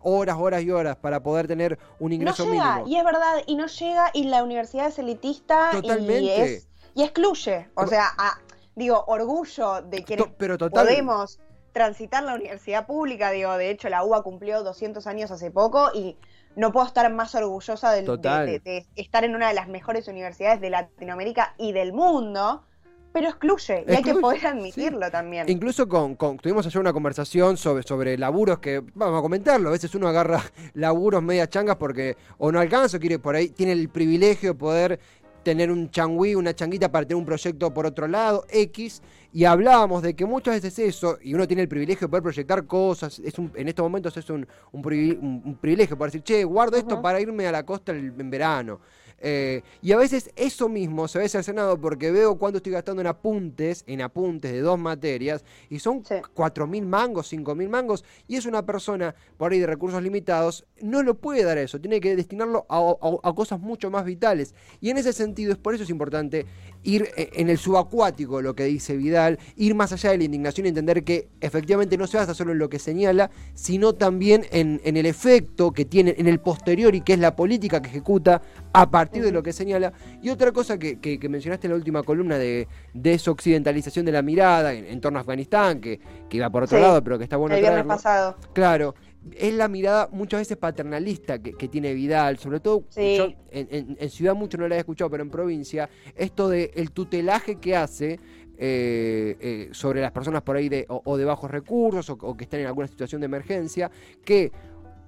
horas, 0.00 0.36
horas 0.38 0.62
y 0.62 0.70
horas 0.70 0.96
para 0.96 1.22
poder 1.22 1.46
tener 1.46 1.78
un 1.98 2.10
No 2.10 2.14
ingreso 2.14 2.44
llega, 2.44 2.76
mínimo. 2.76 2.88
y 2.88 2.96
es 2.96 3.04
verdad, 3.04 3.34
y 3.46 3.56
no 3.56 3.66
llega, 3.66 4.10
y 4.14 4.24
la 4.24 4.42
universidad 4.42 4.86
es 4.88 4.98
elitista 4.98 5.70
y, 5.72 5.82
Totalmente. 5.82 6.42
es, 6.54 6.68
y 6.94 7.02
excluye. 7.02 7.68
O 7.74 7.86
sea, 7.86 8.06
a- 8.18 8.38
digo, 8.74 9.04
orgullo 9.06 9.82
de 9.82 10.00
To- 10.02 10.32
pero 10.38 10.56
total- 10.58 10.86
podemos 10.86 11.38
transitar 11.72 12.22
la 12.24 12.34
universidad 12.34 12.86
pública. 12.86 13.30
Digo, 13.30 13.56
de 13.56 13.70
hecho, 13.70 13.88
la 13.88 14.02
UBA 14.04 14.22
cumplió 14.22 14.62
200 14.62 15.06
años 15.06 15.30
hace 15.30 15.50
poco 15.50 15.90
y 15.94 16.16
no 16.56 16.72
puedo 16.72 16.86
estar 16.86 17.10
más 17.12 17.34
orgullosa 17.34 17.92
del- 17.92 18.04
de, 18.04 18.06
Total. 18.06 18.46
de- 18.46 18.58
de 18.58 18.86
estar 18.96 19.22
en 19.24 19.34
una 19.36 19.48
de 19.48 19.54
las 19.54 19.68
mejores 19.68 20.08
universidades 20.08 20.60
de 20.60 20.70
Latinoamérica 20.70 21.54
y 21.58 21.72
del 21.72 21.92
mundo, 21.92 22.64
pero 23.12 23.28
excluye, 23.28 23.84
y 23.88 23.90
hay 23.94 24.02
que 24.02 24.14
poder 24.14 24.46
admitirlo 24.46 25.10
también. 25.10 25.48
Incluso 25.48 25.88
con, 25.88 26.14
con- 26.14 26.36
tuvimos 26.38 26.66
ayer 26.66 26.80
una 26.80 26.92
conversación 26.92 27.56
sobre, 27.56 27.82
sobre 27.82 28.16
laburos 28.16 28.58
que, 28.60 28.82
vamos 28.94 29.18
a 29.18 29.22
comentarlo, 29.22 29.68
a 29.68 29.72
veces 29.72 29.94
uno 29.94 30.08
agarra 30.08 30.42
laburos 30.74 31.22
media 31.22 31.48
changas 31.48 31.76
porque 31.76 32.16
o 32.38 32.52
no 32.52 32.60
alcanza 32.60 32.96
o 32.96 33.00
quiere 33.00 33.18
por 33.18 33.34
ahí, 33.34 33.48
tiene 33.48 33.72
el 33.72 33.88
privilegio 33.88 34.50
de 34.52 34.58
poder 34.58 35.00
tener 35.42 35.70
un 35.70 35.90
changüí, 35.90 36.34
una 36.34 36.52
changuita 36.54 36.92
para 36.92 37.06
tener 37.06 37.16
un 37.16 37.24
proyecto 37.24 37.72
por 37.72 37.86
otro 37.86 38.06
lado, 38.06 38.44
X, 38.50 39.00
y 39.32 39.44
hablábamos 39.46 40.02
de 40.02 40.14
que 40.14 40.26
muchas 40.26 40.60
veces 40.60 40.78
eso, 40.78 41.16
y 41.22 41.32
uno 41.32 41.46
tiene 41.48 41.62
el 41.62 41.68
privilegio 41.68 42.06
de 42.06 42.10
poder 42.10 42.22
proyectar 42.22 42.66
cosas, 42.66 43.18
es 43.20 43.38
un- 43.38 43.50
en 43.54 43.66
estos 43.66 43.82
momentos 43.82 44.14
es 44.18 44.28
un, 44.28 44.46
un, 44.70 44.82
privi- 44.82 45.18
un- 45.18 45.56
privilegio 45.58 45.96
para 45.96 46.08
decir, 46.08 46.22
che, 46.22 46.44
guardo 46.44 46.76
esto 46.76 47.00
para 47.00 47.20
irme 47.20 47.46
a 47.46 47.52
la 47.52 47.64
costa 47.64 47.92
el- 47.92 48.12
en 48.18 48.28
verano. 48.30 48.80
Eh, 49.20 49.62
y 49.82 49.92
a 49.92 49.96
veces 49.98 50.30
eso 50.34 50.68
mismo 50.68 51.06
se 51.06 51.18
ve 51.18 51.28
cercenado 51.28 51.78
porque 51.78 52.10
veo 52.10 52.36
cuánto 52.38 52.56
estoy 52.56 52.72
gastando 52.72 53.02
en 53.02 53.06
apuntes, 53.06 53.84
en 53.86 54.00
apuntes 54.00 54.50
de 54.52 54.60
dos 54.60 54.78
materias, 54.78 55.44
y 55.68 55.78
son 55.78 56.02
Sí. 56.04 56.14
cuatro 56.34 56.66
mil 56.66 56.86
mangos, 56.86 57.28
cinco 57.28 57.54
mil 57.54 57.68
mangos, 57.68 58.04
y 58.26 58.36
es 58.36 58.46
una 58.46 58.64
persona 58.64 59.14
por 59.36 59.52
ahí 59.52 59.58
de 59.58 59.66
recursos 59.66 60.02
limitados, 60.02 60.64
no 60.80 61.02
lo 61.02 61.14
puede 61.14 61.44
dar 61.44 61.58
eso, 61.58 61.78
tiene 61.80 62.00
que 62.00 62.16
destinarlo 62.16 62.64
a, 62.68 62.78
a- 62.78 63.28
a 63.28 63.34
cosas 63.34 63.60
mucho 63.60 63.90
más 63.90 64.04
vitales. 64.04 64.54
Y 64.80 64.88
en 64.90 64.96
ese 64.98 65.12
sentido, 65.12 65.52
es 65.52 65.58
por 65.58 65.74
eso 65.74 65.84
es 65.84 65.90
importante 65.90 66.46
ir 66.82 67.08
eh, 67.16 67.30
en 67.34 67.50
el 67.50 67.58
subacuático, 67.58 68.40
lo 68.42 68.54
que 68.54 68.64
dice 68.64 68.96
Vidal, 68.96 69.38
ir 69.56 69.74
más 69.74 69.92
allá 69.92 70.10
de 70.10 70.18
la 70.18 70.24
indignación 70.24 70.66
y 70.66 70.70
entender 70.70 71.04
que 71.04 71.28
efectivamente 71.40 71.96
no 71.96 72.06
se 72.06 72.16
basa 72.16 72.34
solo 72.34 72.52
en 72.52 72.58
lo 72.58 72.68
que 72.68 72.78
señala, 72.78 73.30
sino 73.54 73.92
también 73.94 74.46
en, 74.50 74.80
en 74.84 74.96
el 74.96 75.06
efecto 75.06 75.72
que 75.72 75.84
tiene 75.84 76.14
en 76.18 76.26
el 76.26 76.40
posterior 76.40 76.94
y 76.94 77.02
que 77.02 77.14
es 77.14 77.18
la 77.18 77.36
política 77.36 77.82
que 77.82 77.88
ejecuta 77.90 78.40
a 78.72 78.90
partir 78.90 79.22
de 79.22 79.32
lo 79.32 79.42
que 79.42 79.52
señala. 79.52 79.92
Y 80.22 80.30
otra 80.30 80.52
cosa 80.52 80.78
que, 80.78 80.98
que- 81.00 81.18
que 81.18 81.28
mencionaste 81.28 81.66
en 81.66 81.72
la 81.72 81.76
última 81.76 82.02
columna 82.02 82.38
de 82.38 82.66
desoccidentalización 82.94 84.06
de 84.06 84.12
la 84.12 84.22
mirada 84.22 84.72
en, 84.72 84.84
en 84.86 85.00
torno 85.00 85.18
a 85.18 85.22
Afganistán, 85.22 85.80
que, 85.80 86.00
que 86.28 86.36
iba 86.36 86.48
por 86.50 86.62
otro 86.64 86.78
Sí, 86.78 86.82
lado, 86.82 87.02
pero 87.04 87.18
que 87.18 87.24
está 87.24 87.36
bueno 87.36 87.54
el 87.56 87.60
viernes 87.60 87.84
traerlo. 87.84 87.94
pasado. 87.96 88.36
Claro, 88.52 88.94
es 89.36 89.52
la 89.54 89.68
mirada 89.68 90.08
muchas 90.12 90.40
veces 90.40 90.56
paternalista 90.56 91.38
que, 91.40 91.52
que 91.52 91.68
tiene 91.68 91.92
Vidal, 91.94 92.38
sobre 92.38 92.60
todo 92.60 92.84
Sí. 92.88 93.16
yo 93.16 93.24
en, 93.50 93.68
en- 93.70 93.96
en 94.00 94.10
ciudad 94.10 94.34
mucho 94.34 94.56
no 94.58 94.66
la 94.66 94.76
he 94.76 94.78
escuchado, 94.78 95.10
pero 95.10 95.22
en 95.22 95.30
provincia, 95.30 95.88
esto 96.16 96.48
de 96.48 96.70
el 96.74 96.90
tutelaje 96.92 97.56
que 97.56 97.76
hace 97.76 98.18
eh, 98.62 99.36
eh, 99.40 99.68
sobre 99.72 100.00
las 100.00 100.12
personas 100.12 100.42
por 100.42 100.56
ahí 100.56 100.68
de, 100.68 100.84
o, 100.88 101.00
o 101.04 101.16
de 101.16 101.24
bajos 101.24 101.50
recursos 101.50 102.08
o, 102.10 102.18
o 102.20 102.36
que 102.36 102.44
están 102.44 102.60
en 102.60 102.66
alguna 102.66 102.86
situación 102.88 103.20
de 103.20 103.24
emergencia, 103.26 103.90
que 104.24 104.52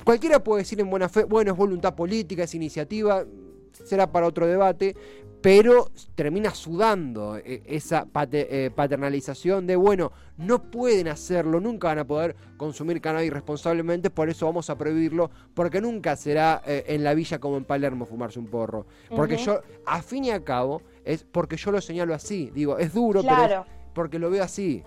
cualquiera 0.05 0.43
puede 0.43 0.63
decir 0.63 0.81
en 0.81 0.89
buena 0.91 1.09
fe, 1.09 1.25
bueno, 1.25 1.53
es 1.53 1.57
voluntad 1.57 1.95
política, 1.95 2.45
es 2.45 2.55
iniciativa, 2.55 3.25
será 3.73 4.11
para 4.11 4.27
otro 4.27 4.47
debate, 4.47 4.95
pero 5.43 5.91
termina 6.15 6.55
sudando 6.55 7.37
eh, 7.37 7.63
esa 7.67 8.07
eh, 8.33 8.71
paternalización 8.75 9.67
de, 9.67 9.75
bueno, 9.75 10.13
no 10.39 10.71
pueden 10.71 11.09
hacerlo, 11.09 11.61
nunca 11.61 11.89
van 11.89 11.99
a 11.99 12.07
poder 12.07 12.37
consumir 12.57 13.01
cannabis 13.01 13.33
responsablemente, 13.33 14.09
por 14.09 14.31
eso 14.31 14.47
vamos 14.47 14.71
a 14.71 14.79
prohibirlo, 14.79 15.31
porque 15.53 15.81
nunca 15.81 16.15
será 16.15 16.63
eh, 16.65 16.85
en 16.87 17.03
la 17.03 17.15
villa 17.15 17.41
como 17.41 17.57
en 17.57 17.65
Palermo 17.65 18.07
fumarse 18.07 18.39
un 18.39 18.47
porro. 18.47 18.87
Porque 19.15 19.37
yo, 19.37 19.61
a 19.85 20.01
fin 20.01 20.25
y 20.25 20.31
a 20.31 20.45
cabo, 20.45 20.81
es 21.05 21.25
porque 21.25 21.57
yo 21.57 21.73
lo 21.73 21.81
señalo 21.81 22.15
así, 22.15 22.51
digo, 22.55 22.79
es 22.79 22.95
duro, 22.95 23.23
pero 23.23 23.35
Claro. 23.35 23.67
es 23.69 23.93
porque 23.95 24.19
lo 24.21 24.31
veo 24.31 24.45
así. 24.45 24.85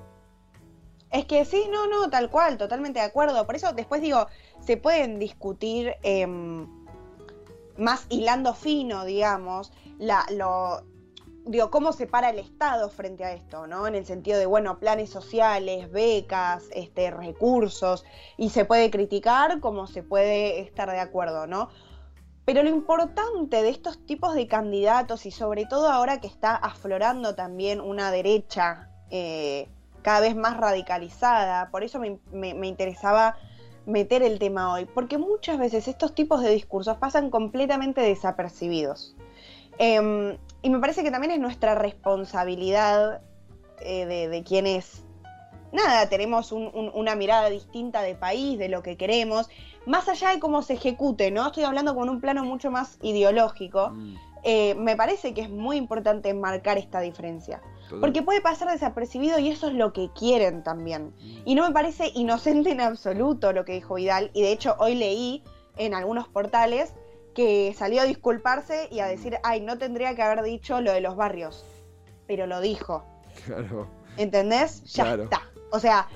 Es 1.11 1.25
que 1.25 1.45
sí, 1.45 1.65
no, 1.71 1.87
no, 1.87 2.09
tal 2.09 2.29
cual, 2.29 2.57
totalmente 2.57 2.99
de 2.99 3.05
acuerdo. 3.05 3.45
Por 3.45 3.55
eso 3.55 3.71
después 3.73 4.01
digo, 4.01 4.27
se 4.59 4.75
pueden 4.77 5.19
discutir 5.19 5.93
em, 6.03 6.67
más 7.77 8.05
hilando 8.09 8.53
fino, 8.53 9.05
digamos, 9.05 9.71
lo, 9.99 10.81
digo, 11.45 11.69
cómo 11.69 11.91
se 11.93 12.07
para 12.07 12.29
el 12.29 12.39
Estado 12.39 12.89
frente 12.89 13.23
a 13.23 13.33
esto, 13.33 13.67
¿no? 13.67 13.87
En 13.87 13.95
el 13.95 14.05
sentido 14.05 14.39
de, 14.39 14.45
bueno, 14.45 14.79
planes 14.79 15.09
sociales, 15.09 15.91
becas, 15.91 16.65
este, 16.73 17.11
recursos, 17.11 18.03
y 18.37 18.49
se 18.49 18.65
puede 18.65 18.89
criticar 18.89 19.59
como 19.59 19.87
se 19.87 20.03
puede 20.03 20.59
estar 20.61 20.89
de 20.89 20.99
acuerdo, 20.99 21.47
¿no? 21.47 21.69
Pero 22.45 22.61
lo 22.61 22.69
importante 22.69 23.63
de 23.63 23.69
estos 23.69 24.05
tipos 24.05 24.35
de 24.35 24.47
candidatos 24.47 25.25
y 25.25 25.31
sobre 25.31 25.65
todo 25.65 25.89
ahora 25.89 26.21
que 26.21 26.27
está 26.27 26.55
aflorando 26.55 27.33
también 27.35 27.81
una 27.81 28.11
derecha 28.11 28.89
eh, 29.09 29.67
cada 30.03 30.19
vez 30.19 30.35
más 30.35 30.55
radicalizada, 30.57 31.71
por 31.71 31.83
eso 31.83 31.99
me- 31.99 32.19
me 32.31 32.67
interesaba 32.67 33.35
meter 33.85 34.23
el 34.23 34.39
tema 34.39 34.73
hoy, 34.73 34.85
porque 34.85 35.17
muchas 35.17 35.57
veces 35.59 35.87
estos 35.87 36.13
tipos 36.15 36.41
de 36.41 36.49
discursos 36.51 36.97
pasan 36.97 37.29
completamente 37.29 38.01
desapercibidos. 38.01 39.15
Em, 39.77 40.37
y 40.61 40.69
me 40.69 40.79
parece 40.79 41.03
que 41.03 41.11
también 41.11 41.31
es 41.31 41.39
nuestra 41.39 41.75
responsabilidad 41.75 43.21
eh, 43.81 44.05
de, 44.05 44.29
de 44.29 44.43
quienes, 44.43 45.03
nada, 45.73 46.07
tenemos 46.07 46.51
un- 46.53 46.71
un- 46.73 46.91
una 46.93 47.13
mirada 47.15 47.49
distinta 47.49 48.01
de 48.01 48.15
país, 48.15 48.57
de 48.57 48.69
lo 48.69 48.81
que 48.81 48.95
queremos, 48.95 49.49
más 49.85 50.07
allá 50.07 50.29
de 50.29 50.39
cómo 50.39 50.61
se 50.61 50.73
ejecute, 50.73 51.29
¿no? 51.29 51.47
Estoy 51.47 51.63
hablando 51.65 51.93
con 51.93 52.09
un 52.09 52.21
plano 52.21 52.43
mucho 52.45 52.71
más 52.71 52.97
ideológico. 53.01 53.89
Mm, 53.91 54.15
eh, 54.43 54.75
me 54.75 54.95
parece 54.95 55.33
que 55.33 55.41
es 55.41 55.49
muy 55.49 55.75
importante 55.75 56.33
marcar 56.33 56.77
esta 56.77 57.01
diferencia. 57.01 57.61
Total. 57.85 57.99
Porque 58.01 58.21
puede 58.21 58.41
pasar 58.41 58.69
desapercibido 58.71 59.39
y 59.39 59.49
eso 59.49 59.67
es 59.67 59.73
lo 59.73 59.93
que 59.93 60.09
quieren 60.17 60.63
también. 60.63 61.13
Mm. 61.21 61.37
Y 61.45 61.55
no 61.55 61.67
me 61.67 61.73
parece 61.73 62.11
inocente 62.15 62.71
en 62.71 62.81
absoluto 62.81 63.53
lo 63.53 63.65
que 63.65 63.73
dijo 63.73 63.95
Vidal. 63.95 64.31
Y 64.33 64.41
de 64.41 64.51
hecho 64.51 64.75
hoy 64.79 64.95
leí 64.95 65.43
en 65.77 65.93
algunos 65.93 66.27
portales 66.27 66.93
que 67.33 67.73
salió 67.77 68.01
a 68.01 68.05
disculparse 68.05 68.87
y 68.91 68.99
a 69.01 69.07
decir, 69.07 69.37
ay, 69.43 69.61
no 69.61 69.77
tendría 69.77 70.15
que 70.15 70.21
haber 70.21 70.41
dicho 70.43 70.79
lo 70.81 70.91
de 70.93 71.01
los 71.01 71.15
barrios. 71.15 71.65
Pero 72.27 72.47
lo 72.47 72.61
dijo. 72.61 73.03
Claro. 73.45 73.87
¿Entendés? 74.17 74.83
Ya 74.85 75.03
Claro. 75.03 75.23
está. 75.25 75.41
O 75.71 75.79
sea, 75.79 76.07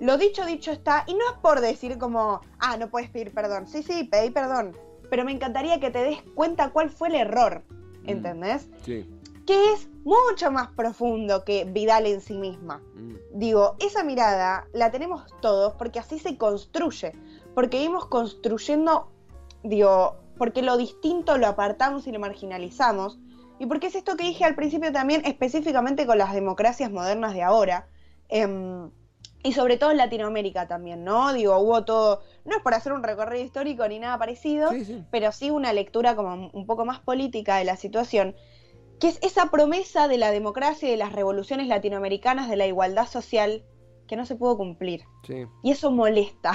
lo 0.00 0.16
dicho, 0.16 0.46
dicho 0.46 0.70
está. 0.70 1.02
Y 1.08 1.14
no 1.14 1.24
es 1.32 1.38
por 1.42 1.60
decir 1.60 1.98
como, 1.98 2.40
ah, 2.60 2.76
no 2.76 2.88
puedes 2.88 3.10
pedir 3.10 3.34
perdón. 3.34 3.66
Sí, 3.66 3.82
sí, 3.82 4.04
pedí 4.04 4.30
perdón. 4.30 4.76
Pero 5.10 5.24
me 5.24 5.32
encantaría 5.32 5.80
que 5.80 5.90
te 5.90 5.98
des 6.04 6.22
cuenta 6.34 6.70
cuál 6.70 6.90
fue 6.90 7.08
el 7.08 7.16
error. 7.16 7.64
Mm. 8.02 8.08
¿Entendés? 8.10 8.68
Sí. 8.84 9.10
Que 9.48 9.72
es 9.72 9.88
mucho 10.04 10.50
más 10.52 10.68
profundo 10.68 11.42
que 11.44 11.64
Vidal 11.64 12.04
en 12.06 12.20
sí 12.20 12.34
misma. 12.34 12.82
Mm, 12.94 13.14
Digo, 13.32 13.76
esa 13.80 14.04
mirada 14.04 14.66
la 14.72 14.90
tenemos 14.90 15.24
todos 15.40 15.72
porque 15.74 15.98
así 15.98 16.18
se 16.18 16.36
construye. 16.36 17.12
Porque 17.54 17.78
vimos 17.78 18.06
construyendo, 18.06 19.10
digo, 19.62 20.16
porque 20.36 20.60
lo 20.62 20.76
distinto 20.76 21.38
lo 21.38 21.46
apartamos 21.46 22.06
y 22.06 22.12
lo 22.12 22.18
marginalizamos. 22.20 23.18
Y 23.58 23.66
porque 23.66 23.88
es 23.88 23.94
esto 23.96 24.16
que 24.16 24.24
dije 24.24 24.44
al 24.44 24.54
principio 24.54 24.92
también, 24.92 25.22
específicamente 25.24 26.06
con 26.06 26.18
las 26.18 26.32
democracias 26.34 26.90
modernas 26.92 27.32
de 27.34 27.42
ahora. 27.42 27.88
em, 28.28 28.90
y 29.42 29.52
sobre 29.54 29.78
todo 29.78 29.92
en 29.92 29.96
Latinoamérica 29.96 30.68
también, 30.68 31.02
¿no? 31.04 31.32
Digo, 31.32 31.56
hubo 31.58 31.84
todo, 31.84 32.20
no 32.44 32.56
es 32.56 32.62
por 32.62 32.74
hacer 32.74 32.92
un 32.92 33.02
recorrido 33.02 33.42
histórico 33.44 33.88
ni 33.88 33.98
nada 34.00 34.18
parecido, 34.18 34.70
Sí, 34.72 34.84
sí. 34.84 35.04
pero 35.10 35.32
sí 35.32 35.50
una 35.50 35.72
lectura 35.72 36.14
como 36.14 36.50
un 36.52 36.66
poco 36.66 36.84
más 36.84 36.98
política 37.00 37.56
de 37.56 37.64
la 37.64 37.76
situación, 37.76 38.34
que 39.00 39.08
es 39.08 39.18
esa 39.22 39.50
promesa 39.50 40.08
de 40.08 40.18
la 40.18 40.30
democracia 40.30 40.88
y 40.88 40.92
de 40.92 40.96
las 40.96 41.12
revoluciones 41.12 41.68
latinoamericanas 41.68 42.48
de 42.48 42.56
la 42.56 42.66
igualdad 42.66 43.06
social 43.06 43.64
que 44.06 44.16
no 44.16 44.26
se 44.26 44.36
pudo 44.36 44.56
cumplir. 44.56 45.04
Sí. 45.26 45.46
Y 45.62 45.70
eso 45.70 45.90
molesta. 45.90 46.52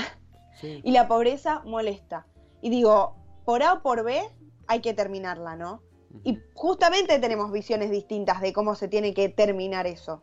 Sí. 0.59 0.81
Y 0.83 0.91
la 0.91 1.07
pobreza 1.07 1.61
molesta. 1.65 2.27
Y 2.61 2.69
digo, 2.69 3.15
por 3.45 3.63
A 3.63 3.73
o 3.73 3.81
por 3.81 4.03
B 4.03 4.21
hay 4.67 4.81
que 4.81 4.93
terminarla, 4.93 5.55
¿no? 5.55 5.81
Y 6.23 6.39
justamente 6.53 7.17
tenemos 7.19 7.51
visiones 7.51 7.89
distintas 7.89 8.41
de 8.41 8.53
cómo 8.53 8.75
se 8.75 8.87
tiene 8.87 9.13
que 9.13 9.29
terminar 9.29 9.87
eso. 9.87 10.21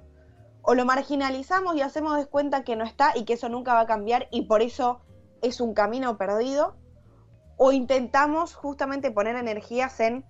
O 0.63 0.75
lo 0.75 0.85
marginalizamos 0.85 1.75
y 1.75 1.81
hacemos 1.81 2.17
de 2.17 2.27
cuenta 2.27 2.65
que 2.65 2.77
no 2.77 2.85
está 2.85 3.13
y 3.17 3.25
que 3.25 3.33
eso 3.33 3.49
nunca 3.49 3.75
va 3.75 3.81
a 3.81 3.87
cambiar 3.87 4.29
y 4.31 4.43
por 4.43 4.63
eso 4.63 5.01
es 5.43 5.61
un 5.61 5.75
camino 5.75 6.17
perdido. 6.17 6.77
O 7.57 7.73
intentamos 7.73 8.55
justamente 8.55 9.11
poner 9.11 9.37
energías 9.37 9.99
en 10.01 10.25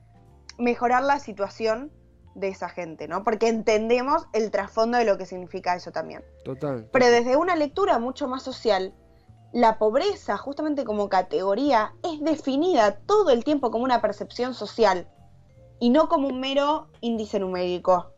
mejorar 0.60 1.02
la 1.02 1.18
situación 1.18 1.90
de 2.34 2.48
esa 2.48 2.68
gente, 2.68 3.08
¿no? 3.08 3.24
Porque 3.24 3.48
entendemos 3.48 4.26
el 4.32 4.50
trasfondo 4.50 4.98
de 4.98 5.04
lo 5.04 5.18
que 5.18 5.26
significa 5.26 5.74
eso 5.74 5.90
también. 5.90 6.24
Total. 6.44 6.88
Pero 6.92 7.06
desde 7.06 7.36
una 7.36 7.56
lectura 7.56 7.98
mucho 7.98 8.28
más 8.28 8.42
social, 8.42 8.94
la 9.52 9.78
pobreza, 9.78 10.36
justamente 10.36 10.84
como 10.84 11.08
categoría, 11.08 11.94
es 12.04 12.20
definida 12.20 12.98
todo 13.06 13.30
el 13.30 13.42
tiempo 13.42 13.70
como 13.70 13.84
una 13.84 14.00
percepción 14.00 14.54
social 14.54 15.08
y 15.80 15.90
no 15.90 16.08
como 16.08 16.28
un 16.28 16.40
mero 16.40 16.88
índice 17.00 17.40
numérico, 17.40 18.12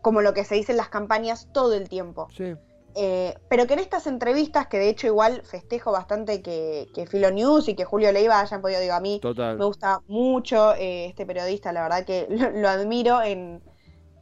como 0.00 0.20
lo 0.20 0.32
que 0.34 0.44
se 0.44 0.54
dice 0.54 0.72
en 0.72 0.78
las 0.78 0.90
campañas 0.90 1.48
todo 1.52 1.74
el 1.74 1.88
tiempo. 1.88 2.28
Sí. 2.36 2.54
Eh, 2.96 3.34
pero 3.48 3.66
que 3.66 3.74
en 3.74 3.80
estas 3.80 4.06
entrevistas, 4.06 4.68
que 4.68 4.78
de 4.78 4.88
hecho 4.88 5.06
igual 5.08 5.42
festejo 5.44 5.90
bastante 5.90 6.42
que, 6.42 6.88
que 6.94 7.06
Filo 7.06 7.30
News 7.32 7.68
y 7.68 7.74
que 7.74 7.84
Julio 7.84 8.12
Leiva 8.12 8.38
hayan 8.40 8.62
podido, 8.62 8.80
digo, 8.80 8.94
a 8.94 9.00
mí 9.00 9.18
Total. 9.20 9.58
me 9.58 9.64
gusta 9.64 10.00
mucho 10.06 10.74
eh, 10.74 11.06
este 11.06 11.26
periodista, 11.26 11.72
la 11.72 11.82
verdad 11.82 12.04
que 12.04 12.26
lo, 12.30 12.50
lo 12.50 12.68
admiro 12.68 13.20
en, 13.22 13.62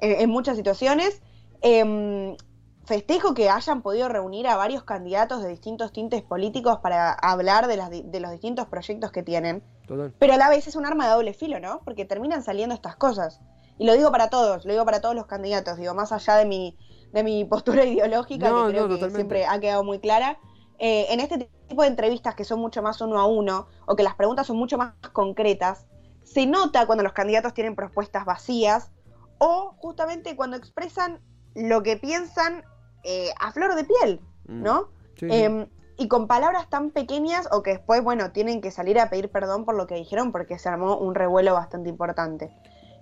en- 0.00 0.20
en 0.22 0.30
muchas 0.30 0.56
situaciones. 0.56 1.20
Em, 1.60 2.36
festejo 2.84 3.34
que 3.34 3.48
hayan 3.48 3.82
podido 3.82 4.08
reunir 4.08 4.48
a 4.48 4.56
varios 4.56 4.82
candidatos 4.84 5.42
de 5.42 5.50
distintos 5.50 5.92
tintes 5.92 6.22
políticos 6.22 6.78
para 6.82 7.12
hablar 7.12 7.68
de, 7.68 7.76
las 7.76 7.90
de 7.90 8.20
los 8.20 8.30
distintos 8.32 8.66
proyectos 8.66 9.12
que 9.12 9.22
tienen. 9.22 9.62
Total. 9.86 10.12
Pero 10.18 10.32
a 10.32 10.36
la 10.36 10.48
vez 10.48 10.66
es 10.66 10.76
un 10.76 10.86
arma 10.86 11.06
de 11.06 11.12
doble 11.14 11.34
filo, 11.34 11.60
¿no? 11.60 11.80
Porque 11.84 12.04
terminan 12.04 12.42
saliendo 12.42 12.74
estas 12.74 12.96
cosas. 12.96 13.40
Y 13.78 13.86
lo 13.86 13.92
digo 13.94 14.10
para 14.10 14.28
todos, 14.30 14.64
lo 14.64 14.72
digo 14.72 14.84
para 14.84 15.00
todos 15.00 15.14
los 15.14 15.26
candidatos, 15.26 15.76
digo, 15.76 15.94
más 15.94 16.10
allá 16.12 16.36
de 16.36 16.44
mi, 16.44 16.76
de 17.12 17.22
mi 17.22 17.44
postura 17.44 17.84
ideológica, 17.84 18.50
No, 18.50 18.66
que 18.66 18.72
creo 18.72 18.88
no, 18.88 18.98
que 18.98 19.10
siempre 19.10 19.46
ha 19.46 19.58
quedado 19.60 19.84
muy 19.84 19.98
clara. 19.98 20.38
eh, 20.78 21.06
en 21.10 21.20
este 21.20 21.48
tipo 21.68 21.82
de 21.82 21.88
entrevistas 21.88 22.34
que 22.34 22.44
son 22.44 22.58
mucho 22.60 22.82
más 22.82 23.00
uno 23.00 23.18
a 23.20 23.26
uno, 23.26 23.66
o 23.86 23.94
que 23.96 24.02
las 24.02 24.14
preguntas 24.14 24.46
son 24.46 24.56
mucho 24.56 24.78
más 24.78 24.94
concretas, 25.12 25.86
se 26.24 26.46
nota 26.46 26.86
cuando 26.86 27.02
los 27.04 27.12
candidatos 27.12 27.54
tienen 27.54 27.74
propuestas 27.76 28.24
vacías, 28.24 28.90
o 29.38 29.74
justamente 29.78 30.36
cuando 30.36 30.56
expresan 30.56 31.20
lo 31.54 31.82
que 31.82 31.96
piensan 31.96 32.64
eh, 33.04 33.30
a 33.40 33.52
flor 33.52 33.74
de 33.74 33.84
piel, 33.84 34.20
Mm. 34.46 34.62
¿no? 34.62 34.88
Sí. 35.16 35.26
Em, 35.30 35.68
y 35.98 36.08
con 36.08 36.26
palabras 36.26 36.68
tan 36.68 36.90
pequeñas 36.90 37.48
o 37.52 37.62
que 37.62 37.70
después, 37.72 38.02
bueno, 38.02 38.32
tienen 38.32 38.60
que 38.60 38.72
salir 38.72 38.98
a 38.98 39.08
pedir 39.08 39.30
perdón 39.30 39.64
por 39.64 39.76
lo 39.76 39.86
que 39.86 39.94
dijeron 39.94 40.32
porque 40.32 40.58
se 40.58 40.68
armó 40.68 40.96
un 40.96 41.14
revuelo 41.14 41.52
bastante 41.54 41.88
importante. 41.90 42.50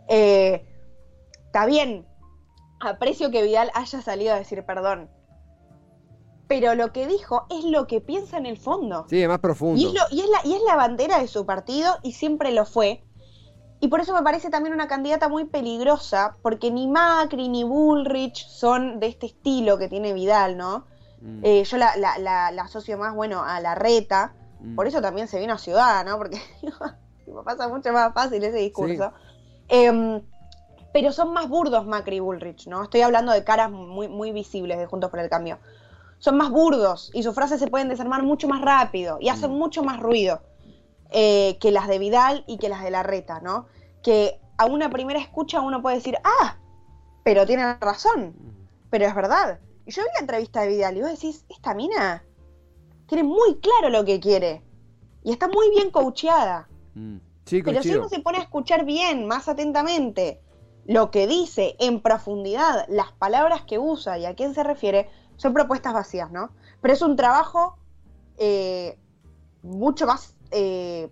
Eh, 0.08 0.66
Está 1.46 1.64
bien, 1.66 2.06
aprecio 2.80 3.30
que 3.30 3.42
Vidal 3.42 3.70
haya 3.74 4.02
salido 4.02 4.34
a 4.34 4.38
decir 4.38 4.64
perdón, 4.64 5.08
pero 6.48 6.74
lo 6.74 6.92
que 6.92 7.06
dijo 7.06 7.46
es 7.48 7.64
lo 7.64 7.86
que 7.86 8.00
piensa 8.00 8.36
en 8.36 8.46
el 8.46 8.56
fondo. 8.58 9.06
Sí, 9.08 9.22
es 9.22 9.28
más 9.28 9.38
profundo. 9.38 9.80
Y 9.80 9.86
es, 9.86 9.92
lo- 9.94 10.06
y, 10.10 10.20
es 10.20 10.28
la, 10.28 10.38
y 10.44 10.54
es 10.54 10.62
la 10.66 10.76
bandera 10.76 11.20
de 11.20 11.28
su 11.28 11.46
partido 11.46 11.94
y 12.02 12.12
siempre 12.12 12.50
lo 12.52 12.64
fue. 12.64 13.04
Y 13.80 13.88
por 13.88 14.00
eso 14.00 14.12
me 14.14 14.22
parece 14.22 14.50
también 14.50 14.74
una 14.74 14.88
candidata 14.88 15.28
muy 15.28 15.44
peligrosa, 15.46 16.36
porque 16.42 16.70
ni 16.70 16.86
Macri 16.88 17.48
ni 17.48 17.64
Bullrich 17.64 18.46
son 18.48 19.00
de 19.00 19.06
este 19.06 19.26
estilo 19.26 19.78
que 19.78 19.88
tiene 19.88 20.12
Vidal, 20.12 20.56
¿no? 20.56 20.86
Mm, 21.22 21.40
Eh, 21.44 21.64
yo 21.64 21.76
la, 21.78 21.96
la, 21.96 22.18
la- 22.18 22.50
la 22.50 22.62
asocio 22.62 22.98
más, 22.98 23.14
bueno, 23.14 23.42
a 23.44 23.60
la 23.60 23.74
reta. 23.74 24.34
mm. 24.60 24.74
Por 24.74 24.86
eso 24.86 25.00
también 25.00 25.28
se 25.28 25.38
vino 25.38 25.54
a 25.54 25.58
Ciudad, 25.58 26.04
¿no? 26.04 26.18
Porque 26.18 26.38
pasa 27.44 27.68
mucho 27.68 27.92
más 27.92 28.12
fácil 28.12 28.42
ese 28.44 28.58
discurso. 28.58 29.12
Em, 29.68 30.20
pero 30.92 31.12
son 31.12 31.32
más 31.32 31.48
burdos 31.48 31.86
Macri 31.86 32.16
y 32.16 32.20
Bullrich, 32.20 32.66
¿no? 32.66 32.82
Estoy 32.84 33.02
hablando 33.02 33.32
de 33.32 33.44
caras 33.44 33.70
muy, 33.70 34.08
muy 34.08 34.32
visibles 34.32 34.78
de 34.78 34.86
Juntos 34.86 35.10
por 35.10 35.20
el 35.20 35.28
Cambio. 35.28 35.58
Son 36.18 36.36
más 36.36 36.50
burdos 36.50 37.10
y 37.14 37.22
sus 37.22 37.34
frases 37.34 37.60
se 37.60 37.68
pueden 37.68 37.88
desarmar 37.88 38.22
mucho 38.22 38.48
más 38.48 38.60
rápido 38.60 39.18
y 39.20 39.28
hacen 39.28 39.52
mucho 39.52 39.82
más 39.82 40.00
ruido 40.00 40.42
eh, 41.10 41.56
que 41.60 41.70
las 41.70 41.88
de 41.88 41.98
Vidal 41.98 42.44
y 42.46 42.58
que 42.58 42.68
las 42.68 42.82
de 42.82 42.90
la 42.90 43.02
reta, 43.02 43.40
¿no? 43.40 43.66
Que 44.02 44.38
a 44.58 44.66
una 44.66 44.90
primera 44.90 45.18
escucha 45.18 45.60
uno 45.60 45.80
puede 45.80 45.96
decir, 45.96 46.16
ah, 46.24 46.58
pero 47.24 47.46
tiene 47.46 47.74
razón, 47.74 48.34
pero 48.90 49.06
es 49.06 49.14
verdad. 49.14 49.60
Y 49.86 49.92
yo 49.92 50.02
vi 50.02 50.08
la 50.14 50.20
entrevista 50.20 50.60
de 50.60 50.68
Vidal 50.68 50.96
y 50.96 51.00
vos 51.00 51.10
decís, 51.10 51.44
esta 51.48 51.74
mina 51.74 52.22
tiene 53.06 53.24
muy 53.24 53.58
claro 53.60 53.88
lo 53.88 54.04
que 54.04 54.20
quiere 54.20 54.62
y 55.22 55.32
está 55.32 55.48
muy 55.48 55.70
bien 55.70 55.90
coacheada. 55.90 56.68
Mm. 56.94 57.16
Sí, 57.46 57.62
Pero 57.62 57.82
si 57.82 57.90
uno 57.94 58.08
se 58.08 58.20
pone 58.20 58.38
a 58.38 58.42
escuchar 58.42 58.84
bien, 58.84 59.26
más 59.26 59.48
atentamente, 59.48 60.40
lo 60.90 61.12
que 61.12 61.28
dice 61.28 61.76
en 61.78 62.00
profundidad, 62.00 62.84
las 62.88 63.12
palabras 63.12 63.62
que 63.62 63.78
usa 63.78 64.18
y 64.18 64.26
a 64.26 64.34
quién 64.34 64.54
se 64.54 64.64
refiere, 64.64 65.08
son 65.36 65.54
propuestas 65.54 65.92
vacías, 65.94 66.32
¿no? 66.32 66.50
Pero 66.80 66.92
es 66.94 67.00
un 67.00 67.14
trabajo 67.14 67.78
eh, 68.38 68.98
mucho 69.62 70.04
más 70.08 70.34
eh, 70.50 71.08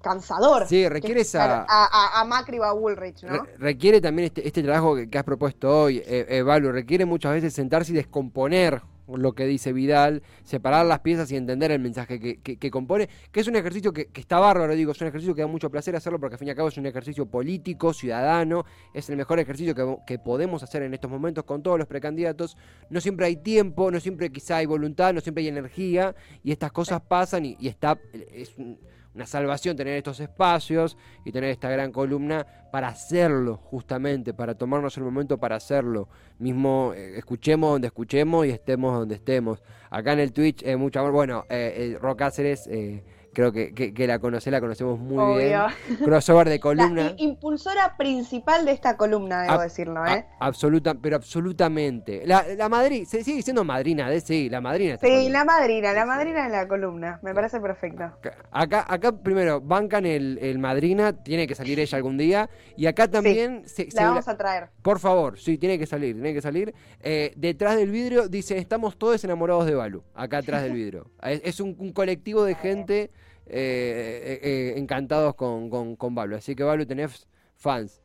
cansador. 0.00 0.66
Sí, 0.68 0.88
requiere 0.88 1.20
esa- 1.20 1.66
A, 1.68 1.84
a- 1.84 2.20
a 2.20 2.24
Macri 2.24 2.58
o 2.60 2.64
a 2.64 2.72
Woolrich, 2.72 3.22
¿no? 3.24 3.42
Re- 3.44 3.56
requiere 3.58 4.00
también 4.00 4.26
este, 4.26 4.46
este 4.46 4.62
trabajo 4.62 4.96
que, 4.96 5.10
que 5.10 5.18
has 5.18 5.24
propuesto 5.24 5.82
hoy, 5.82 6.02
eh, 6.06 6.42
Balu, 6.42 6.72
requiere 6.72 7.04
muchas 7.04 7.32
veces 7.34 7.52
sentarse 7.52 7.92
y 7.92 7.94
descomponer 7.96 8.80
lo 9.08 9.32
que 9.34 9.46
dice 9.46 9.72
Vidal, 9.72 10.22
separar 10.44 10.86
las 10.86 11.00
piezas 11.00 11.30
y 11.32 11.36
entender 11.36 11.70
el 11.72 11.80
mensaje 11.80 12.18
que, 12.20 12.36
que- 12.40 12.56
que 12.56 12.70
compone, 12.70 13.08
que 13.30 13.40
es 13.40 13.48
un 13.48 13.56
ejercicio 13.56 13.92
que, 13.92 14.06
que 14.06 14.20
está 14.20 14.38
bárbaro, 14.38 14.74
digo, 14.74 14.92
es 14.92 15.00
un 15.00 15.08
ejercicio 15.08 15.34
que 15.34 15.42
da 15.42 15.46
mucho 15.48 15.70
placer 15.70 15.94
hacerlo 15.96 16.18
porque 16.20 16.34
al 16.34 16.38
fin 16.38 16.48
y 16.48 16.50
al 16.52 16.56
cabo 16.56 16.68
es 16.68 16.78
un 16.78 16.86
ejercicio 16.86 17.26
político, 17.26 17.92
ciudadano, 17.92 18.64
es 18.94 19.10
el 19.10 19.16
mejor 19.16 19.38
ejercicio 19.40 19.74
que, 19.74 19.96
que 20.06 20.18
podemos 20.18 20.62
hacer 20.62 20.82
en 20.82 20.94
estos 20.94 21.10
momentos 21.10 21.44
con 21.44 21.62
todos 21.62 21.78
los 21.78 21.86
precandidatos. 21.88 22.56
No 22.90 23.00
siempre 23.00 23.26
hay 23.26 23.36
tiempo, 23.36 23.90
no 23.90 24.00
siempre 24.00 24.30
quizá 24.30 24.56
hay 24.58 24.66
voluntad, 24.66 25.12
no 25.12 25.20
siempre 25.20 25.42
hay 25.42 25.48
energía 25.48 26.14
y 26.44 26.52
estas 26.52 26.72
cosas 26.72 27.00
pasan 27.02 27.44
y, 27.44 27.56
y 27.60 27.68
está, 27.68 27.98
es 28.32 28.56
un- 28.56 28.78
una 29.14 29.26
salvación 29.26 29.76
tener 29.76 29.96
estos 29.96 30.20
espacios 30.20 30.96
y 31.24 31.32
tener 31.32 31.50
esta 31.50 31.68
gran 31.68 31.92
columna 31.92 32.46
para 32.70 32.88
hacerlo, 32.88 33.56
justamente, 33.56 34.32
para 34.32 34.54
tomarnos 34.54 34.96
el 34.96 35.04
momento 35.04 35.38
para 35.38 35.56
hacerlo. 35.56 36.08
Mismo 36.38 36.92
eh, 36.96 37.18
escuchemos 37.18 37.72
donde 37.72 37.88
escuchemos 37.88 38.46
y 38.46 38.50
estemos 38.50 38.98
donde 38.98 39.16
estemos. 39.16 39.62
Acá 39.90 40.14
en 40.14 40.20
el 40.20 40.32
Twitch, 40.32 40.62
eh, 40.62 40.76
mucho 40.76 41.00
amor. 41.00 41.12
Bueno, 41.12 41.44
eh, 41.50 41.92
eh, 41.94 41.98
Ro 42.00 42.16
Cáceres, 42.16 42.66
eh, 42.66 43.04
creo 43.32 43.52
que, 43.52 43.72
que- 43.74 43.92
que 43.94 44.06
la 44.06 44.18
conoce, 44.18 44.50
la 44.50 44.60
conocemos 44.60 44.98
muy 44.98 45.18
Obvio. 45.18 45.36
bien. 45.36 45.98
Crossover 46.04 46.48
de 46.48 46.56
La 46.56 46.60
columna. 46.60 47.14
i- 47.16 47.24
impulsora 47.24 47.96
principal 47.96 48.64
de 48.64 48.72
esta 48.72 48.96
columna, 48.96 49.42
debo 49.42 49.60
decirlo, 49.60 50.02
a- 50.02 50.14
¿eh? 50.14 50.26
absoluta, 50.40 50.94
pero 50.94 51.16
absolutamente. 51.16 52.22
La, 52.26 52.44
la 52.56 52.68
Madrid, 52.68 53.04
se 53.06 53.22
sigue 53.24 53.36
diciendo 53.38 53.64
madrina 53.64 54.08
de 54.10 54.20
sí, 54.20 54.48
la 54.48 54.60
madrina. 54.60 54.96
Sí, 54.96 55.06
columna. 55.08 55.30
la 55.30 55.44
madrina, 55.44 55.92
la 55.92 56.06
madrina 56.06 56.44
de 56.44 56.48
la 56.50 56.68
columna. 56.68 57.20
Me 57.22 57.34
parece 57.34 57.60
perfecto. 57.60 58.04
Acá, 58.50 58.84
acá 58.88 59.12
primero, 59.12 59.60
bancan 59.60 60.06
el, 60.06 60.38
el 60.42 60.58
madrina, 60.58 61.12
tiene 61.12 61.46
que 61.46 61.54
salir 61.54 61.78
ella 61.80 61.96
algún 61.96 62.16
día. 62.18 62.48
Y 62.76 62.86
acá 62.86 63.08
también 63.08 63.62
se, 63.66 63.90
se- 63.90 63.96
La 63.96 64.08
vamos 64.08 64.28
a 64.28 64.36
traer. 64.36 64.70
Por 64.82 64.98
favor, 64.98 65.38
sí, 65.38 65.58
tiene 65.58 65.78
que 65.78 65.86
salir, 65.86 66.14
tiene 66.14 66.34
que 66.34 66.42
salir. 66.42 66.74
Eh, 67.00 67.32
detrás 67.36 67.76
del 67.76 67.90
vidrio 67.90 68.28
dice, 68.28 68.58
estamos 68.58 68.96
todos 68.98 69.22
enamorados 69.24 69.66
de 69.66 69.74
Balu, 69.74 70.02
acá 70.14 70.38
atrás 70.38 70.62
del 70.62 70.72
vidrio. 70.72 71.10
Es, 71.22 71.40
es 71.44 71.60
un, 71.60 71.76
un 71.78 71.92
colectivo 71.92 72.44
de 72.44 72.54
gente 72.54 73.10
eh, 73.52 74.74
encantados 74.76 75.34
con, 75.34 75.70
con, 75.70 75.96
con 75.96 76.14
Balu. 76.14 76.36
Así 76.36 76.54
que 76.54 76.64
Balu, 76.64 76.86
tenés 76.86 77.26
fans. 77.56 78.02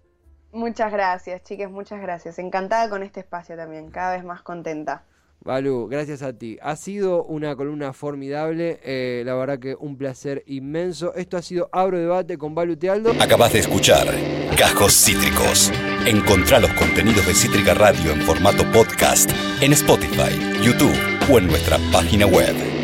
Muchas 0.52 0.92
gracias, 0.92 1.44
chicas, 1.44 1.70
muchas 1.70 2.02
gracias. 2.02 2.40
Encantada 2.40 2.90
con 2.90 3.04
este 3.04 3.20
espacio 3.20 3.56
también, 3.56 3.92
cada 3.92 4.16
vez 4.16 4.24
más 4.24 4.42
contenta. 4.42 5.04
Balu, 5.42 5.88
gracias 5.88 6.24
a 6.24 6.34
ti. 6.34 6.58
Ha 6.62 6.76
sido 6.76 7.24
una 7.24 7.56
columna 7.56 7.94
formidable, 7.94 8.80
eh, 8.84 9.24
la 9.26 9.36
verdad 9.36 9.60
que 9.60 9.76
un 9.76 9.98
placer 9.98 10.44
inmenso. 10.46 11.14
Esto 11.16 11.38
ha 11.38 11.42
sido 11.42 11.70
Abro 11.72 11.98
Debate 11.98 12.38
con 12.38 12.56
Balu 12.56 12.76
Tealdo. 12.76 13.12
Acabas 13.20 13.54
de 13.54 13.60
escuchar 13.60 14.08
Cajos 14.58 14.94
Cítricos. 14.94 15.72
Encontrá 16.06 16.60
los 16.60 16.74
contenidos 16.74 17.26
de 17.28 17.34
Cítrica 17.34 17.74
Radio 17.74 18.12
en 18.12 18.22
formato 18.22 18.64
podcast 18.72 19.30
en 19.62 19.74
Spotify, 19.74 20.38
YouTube 20.62 20.98
o 21.32 21.38
en 21.38 21.48
nuestra 21.48 21.78
página 21.92 22.26
web. 22.26 22.77